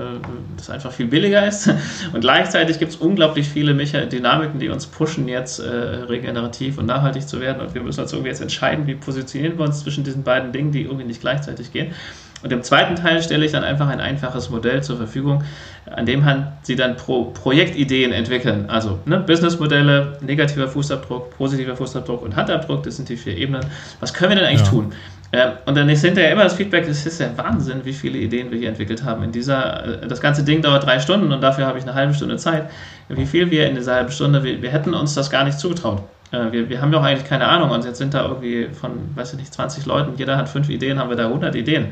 [0.57, 1.69] das einfach viel billiger ist.
[2.13, 6.87] Und gleichzeitig gibt es unglaublich viele Mecha Dynamiken, die uns pushen, jetzt äh, regenerativ und
[6.87, 7.61] nachhaltig zu werden.
[7.61, 10.73] Und wir müssen uns irgendwie jetzt entscheiden, wie positionieren wir uns zwischen diesen beiden Dingen,
[10.73, 11.93] die irgendwie nicht gleichzeitig gehen.
[12.43, 15.45] Und im zweiten Teil stelle ich dann einfach ein einfaches Modell zur Verfügung,
[15.91, 16.25] an dem
[16.63, 18.69] Sie dann Pro Projektideen entwickeln.
[18.69, 23.65] Also ne, Businessmodelle, negativer Fußabdruck, positiver Fußabdruck und Handabdruck, das sind die vier Ebenen.
[24.01, 24.71] Was können wir denn eigentlich ja.
[24.71, 24.93] tun?
[25.33, 28.51] Äh, und dann ist hinterher immer das Feedback, das ist ja Wahnsinn, wie viele Ideen
[28.51, 29.23] wir hier entwickelt haben.
[29.23, 32.13] In dieser, äh, das ganze Ding dauert drei Stunden und dafür habe ich eine halbe
[32.13, 32.71] Stunde Zeit.
[33.09, 36.03] Wie viel wir in dieser halben Stunde, wir, wir hätten uns das gar nicht zugetraut.
[36.33, 38.93] Äh, wir, wir haben ja auch eigentlich keine Ahnung und jetzt sind da irgendwie von,
[39.15, 41.87] weiß ich nicht, 20 Leuten, jeder hat fünf Ideen, haben wir da 100 Ideen.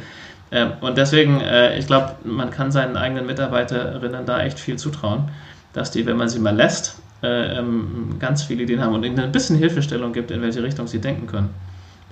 [0.53, 5.31] Ähm, und deswegen, äh, ich glaube, man kann seinen eigenen Mitarbeiterinnen da echt viel zutrauen,
[5.73, 9.21] dass die, wenn man sie mal lässt, äh, ähm, ganz viele Ideen haben und ihnen
[9.21, 11.51] ein bisschen Hilfestellung gibt, in welche Richtung sie denken können.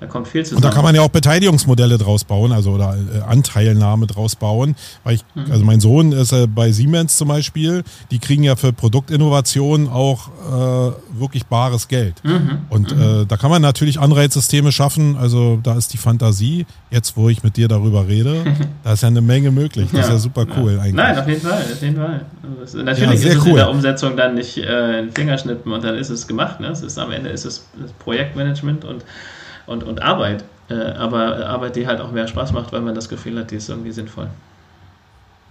[0.01, 0.59] Da kommt viel zusammen.
[0.59, 4.77] Und da kann man ja auch Beteiligungsmodelle draus bauen, also oder äh, Anteilnahme draus bauen.
[5.03, 5.51] Weil ich, mhm.
[5.51, 7.83] also mein Sohn ist äh, bei Siemens zum Beispiel,
[8.13, 12.23] die kriegen ja für Produktinnovationen auch äh, wirklich bares Geld.
[12.23, 12.59] Mhm.
[12.69, 13.23] Und mhm.
[13.23, 15.17] Äh, da kann man natürlich Anreizsysteme schaffen.
[15.17, 18.45] Also da ist die Fantasie, jetzt wo ich mit dir darüber rede,
[18.85, 19.89] da ist ja eine Menge möglich.
[19.91, 20.07] Das ja.
[20.07, 20.81] ist ja super cool ja.
[20.81, 20.95] eigentlich.
[20.95, 22.25] Nein, auf jeden Fall, auf jeden Fall.
[22.61, 23.51] Also natürlich ja, ist es cool.
[23.51, 26.61] in der Umsetzung dann nicht äh, ein Fingerschnippen und dann ist es gemacht.
[26.61, 26.69] Ne?
[26.69, 27.67] Es ist, am Ende ist es
[27.99, 29.05] Projektmanagement und
[29.69, 30.45] und, und Arbeit.
[30.69, 33.57] Äh, aber Arbeit, die halt auch mehr Spaß macht, weil man das Gefühl hat, die
[33.57, 34.29] ist irgendwie sinnvoll.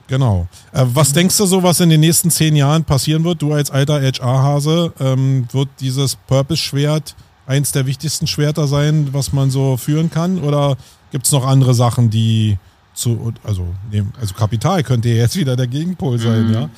[0.08, 0.48] Genau.
[0.74, 3.42] Äh, was denkst du so, was in den nächsten zehn Jahren passieren wird?
[3.42, 7.16] Du als alter HR-Hase, ähm, wird dieses Purpose-Schwert
[7.46, 10.40] eins der wichtigsten Schwerter sein, was man so führen kann?
[10.40, 10.78] Oder
[11.12, 12.58] gibt es noch andere Sachen, die
[12.94, 13.68] zu, also,
[14.20, 16.54] also Kapital könnte jetzt wieder der Gegenpol sein, mhm.
[16.54, 16.70] ja?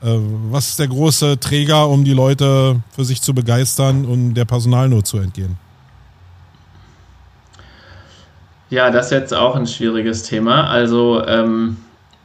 [0.00, 0.18] Äh,
[0.50, 5.06] was ist der große Träger, um die Leute für sich zu begeistern und der Personalnot
[5.06, 5.56] zu entgehen?
[8.70, 10.68] Ja, das ist jetzt auch ein schwieriges Thema.
[10.68, 11.78] Also, ähm,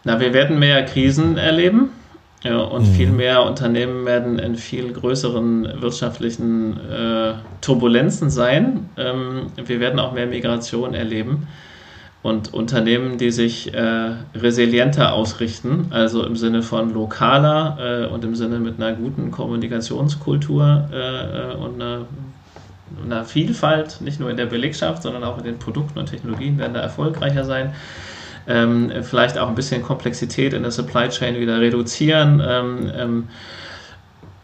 [0.04, 1.90] na, wir werden mehr Krisen erleben
[2.44, 2.94] ja, und mhm.
[2.94, 8.90] viel mehr Unternehmen werden in viel größeren wirtschaftlichen äh, Turbulenzen sein.
[8.98, 11.48] Ähm, wir werden auch mehr Migration erleben
[12.24, 18.34] und Unternehmen, die sich äh, resilienter ausrichten, also im Sinne von lokaler äh, und im
[18.34, 22.06] Sinne mit einer guten Kommunikationskultur äh, äh, und einer,
[23.04, 26.74] einer, Vielfalt, nicht nur in der Belegschaft, sondern auch in den Produkten und Technologien, werden
[26.74, 27.74] da erfolgreicher sein.
[28.46, 33.28] Ähm, vielleicht auch ein bisschen Komplexität in der Supply Chain wieder reduzieren ähm, ähm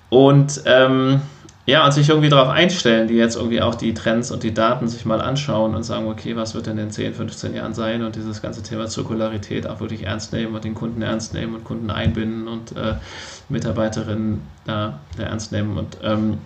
[0.10, 1.22] und ähm,
[1.70, 4.88] ja, und sich irgendwie darauf einstellen, die jetzt irgendwie auch die Trends und die Daten
[4.88, 8.16] sich mal anschauen und sagen, okay, was wird denn in 10, 15 Jahren sein und
[8.16, 11.91] dieses ganze Thema Zirkularität auch wirklich ernst nehmen und den Kunden ernst nehmen und Kunden
[11.91, 12.95] einbinden und äh,
[13.50, 15.78] Mitarbeiterinnen da, da ernst nehmen.
[15.78, 16.39] Und ähm,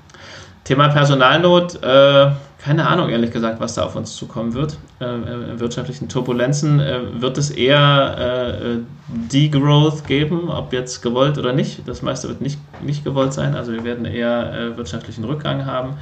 [0.63, 2.31] Thema Personalnot, äh,
[2.63, 4.77] keine Ahnung, ehrlich gesagt, was da auf uns zukommen wird.
[5.01, 11.51] Äh, äh wirtschaftlichen Turbulenzen äh, wird es eher äh, Degrowth geben, ob jetzt gewollt oder
[11.51, 11.85] nicht.
[11.85, 13.55] Das meiste wird nicht, nicht gewollt sein.
[13.55, 15.95] Also wir werden eher äh, wirtschaftlichen Rückgang haben.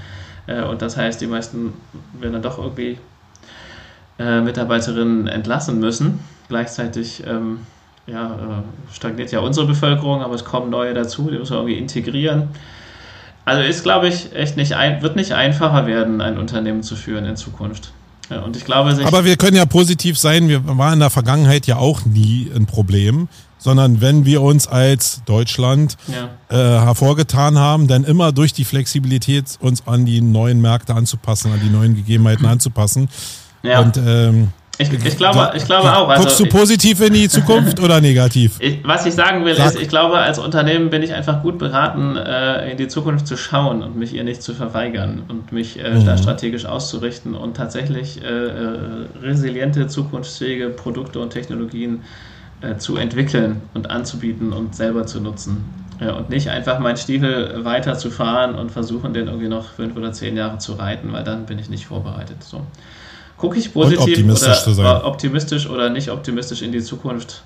[0.46, 1.74] Äh, und das heißt, die meisten
[2.20, 2.98] werden dann doch irgendwie
[4.18, 6.20] Mitarbeiterinnen entlassen müssen.
[6.48, 7.62] Gleichzeitig ähm,
[8.06, 12.50] ja, stagniert ja unsere Bevölkerung, aber es kommen neue dazu, die müssen wir irgendwie integrieren.
[13.52, 17.26] Also ist, glaube ich, echt nicht ein, wird nicht einfacher werden, ein Unternehmen zu führen
[17.26, 17.92] in Zukunft.
[18.30, 20.48] Und ich glaube, aber wir können ja positiv sein.
[20.48, 23.28] Wir waren in der Vergangenheit ja auch nie ein Problem,
[23.58, 26.30] sondern wenn wir uns als Deutschland ja.
[26.48, 31.60] äh, hervorgetan haben, dann immer durch die Flexibilität uns an die neuen Märkte anzupassen, an
[31.62, 33.10] die neuen Gegebenheiten anzupassen.
[33.64, 33.82] Ja.
[33.82, 36.10] Und ähm, ich, ich, glaube, ich glaube auch.
[36.10, 38.56] Also, Guckst du positiv in die Zukunft oder negativ?
[38.60, 39.68] Ich, was ich sagen will, Sag.
[39.68, 43.38] ist, ich glaube, als Unternehmen bin ich einfach gut beraten, äh, in die Zukunft zu
[43.38, 46.06] schauen und mich ihr nicht zu verweigern und mich äh, mhm.
[46.06, 48.28] da strategisch auszurichten und tatsächlich äh,
[49.22, 52.02] resiliente, zukunftsfähige Produkte und Technologien
[52.78, 55.66] zu entwickeln und anzubieten und selber zu nutzen.
[56.00, 60.60] und nicht einfach meinen Stiefel weiterzufahren und versuchen, den irgendwie noch fünf oder zehn Jahre
[60.60, 62.44] zu reiten, weil dann bin ich nicht vorbereitet.
[62.44, 62.62] So.
[63.42, 67.42] Gucke ich positiv optimistisch oder optimistisch oder nicht optimistisch in die Zukunft?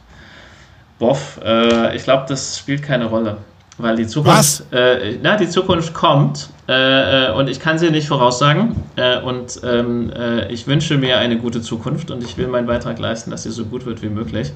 [0.99, 3.37] Boff, äh, ich glaube, das spielt keine Rolle.
[3.77, 8.09] Weil die Zukunft, äh, na, die Zukunft kommt äh, äh, und ich kann sie nicht
[8.09, 8.75] voraussagen.
[8.97, 12.99] Äh, und ähm, äh, ich wünsche mir eine gute Zukunft und ich will meinen Beitrag
[12.99, 14.51] leisten, dass sie so gut wird wie möglich.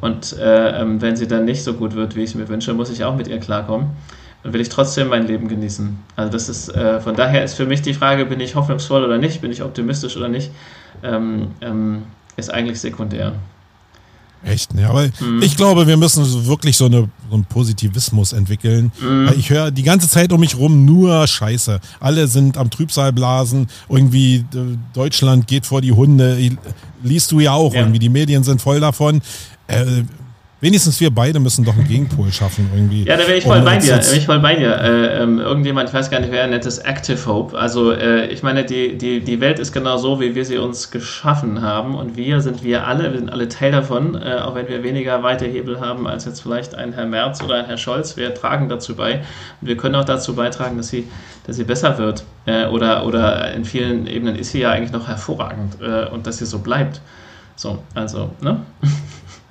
[0.00, 2.88] Und ähm, wenn sie dann nicht so gut wird, wie ich es mir wünsche, muss
[2.88, 3.90] ich auch mit ihr klarkommen
[4.52, 5.98] will ich trotzdem mein Leben genießen.
[6.16, 9.18] Also das ist, äh, von daher ist für mich die Frage, bin ich hoffnungsvoll oder
[9.18, 10.50] nicht, bin ich optimistisch oder nicht,
[11.02, 12.02] ähm, ähm,
[12.36, 13.34] ist eigentlich sekundär.
[14.44, 14.88] Echt, ne?
[14.88, 15.42] Aber mhm.
[15.42, 18.92] ich glaube, wir müssen wirklich so, eine, so einen Positivismus entwickeln.
[19.00, 19.32] Mhm.
[19.36, 21.80] Ich höre die ganze Zeit um mich rum nur Scheiße.
[21.98, 23.66] Alle sind am Trübsalblasen.
[23.88, 26.38] Irgendwie äh, Deutschland geht vor die Hunde.
[27.02, 27.74] Liest du ja auch.
[27.74, 27.80] Ja.
[27.80, 29.22] Irgendwie die Medien sind voll davon.
[29.66, 30.04] Äh,
[30.60, 33.04] Wenigstens wir beide müssen doch einen Gegenpol schaffen irgendwie.
[33.04, 34.00] Ja, da wäre ich voll bei dir.
[34.00, 34.76] Ich voll bei dir.
[34.76, 37.56] Äh, irgendjemand, ich weiß gar nicht, wer nennt es Active Hope.
[37.56, 40.90] Also äh, ich meine, die, die, die Welt ist genau so, wie wir sie uns
[40.90, 41.94] geschaffen haben.
[41.94, 45.22] Und wir sind wir alle, wir sind alle Teil davon, äh, auch wenn wir weniger
[45.22, 48.16] weite Hebel haben als jetzt vielleicht ein Herr Merz oder ein Herr Scholz.
[48.16, 49.18] Wir tragen dazu bei.
[49.60, 51.06] Und wir können auch dazu beitragen, dass sie,
[51.46, 52.24] dass sie besser wird.
[52.46, 56.38] Äh, oder, oder in vielen Ebenen ist sie ja eigentlich noch hervorragend äh, und dass
[56.38, 57.00] sie so bleibt.
[57.54, 58.60] So, also, ne?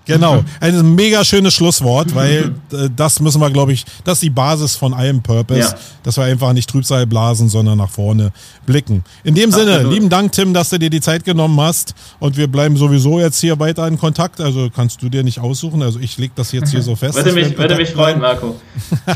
[0.08, 4.30] Genau, ein mega schönes Schlusswort, weil äh, das müssen wir, glaube ich, das ist die
[4.30, 5.76] Basis von allem Purpose, ja.
[6.04, 8.32] dass wir einfach nicht Trübsal blasen, sondern nach vorne
[8.66, 9.04] blicken.
[9.24, 9.74] In dem Absolut.
[9.74, 13.20] Sinne, lieben Dank, Tim, dass du dir die Zeit genommen hast und wir bleiben sowieso
[13.20, 14.42] jetzt hier weiter in Kontakt.
[14.42, 15.82] Also kannst du dir nicht aussuchen.
[15.82, 17.16] Also ich lege das jetzt hier so fest.
[17.16, 18.56] würde mich, würde mich freuen, Marco.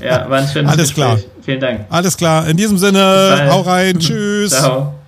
[0.03, 1.05] Ja, war ein schönes Alles Gespräch.
[1.05, 1.19] klar.
[1.41, 1.85] Vielen Dank.
[1.89, 2.47] Alles klar.
[2.47, 3.99] In diesem Sinne, hau rein.
[3.99, 4.51] Tschüss.
[4.51, 5.00] Ciao.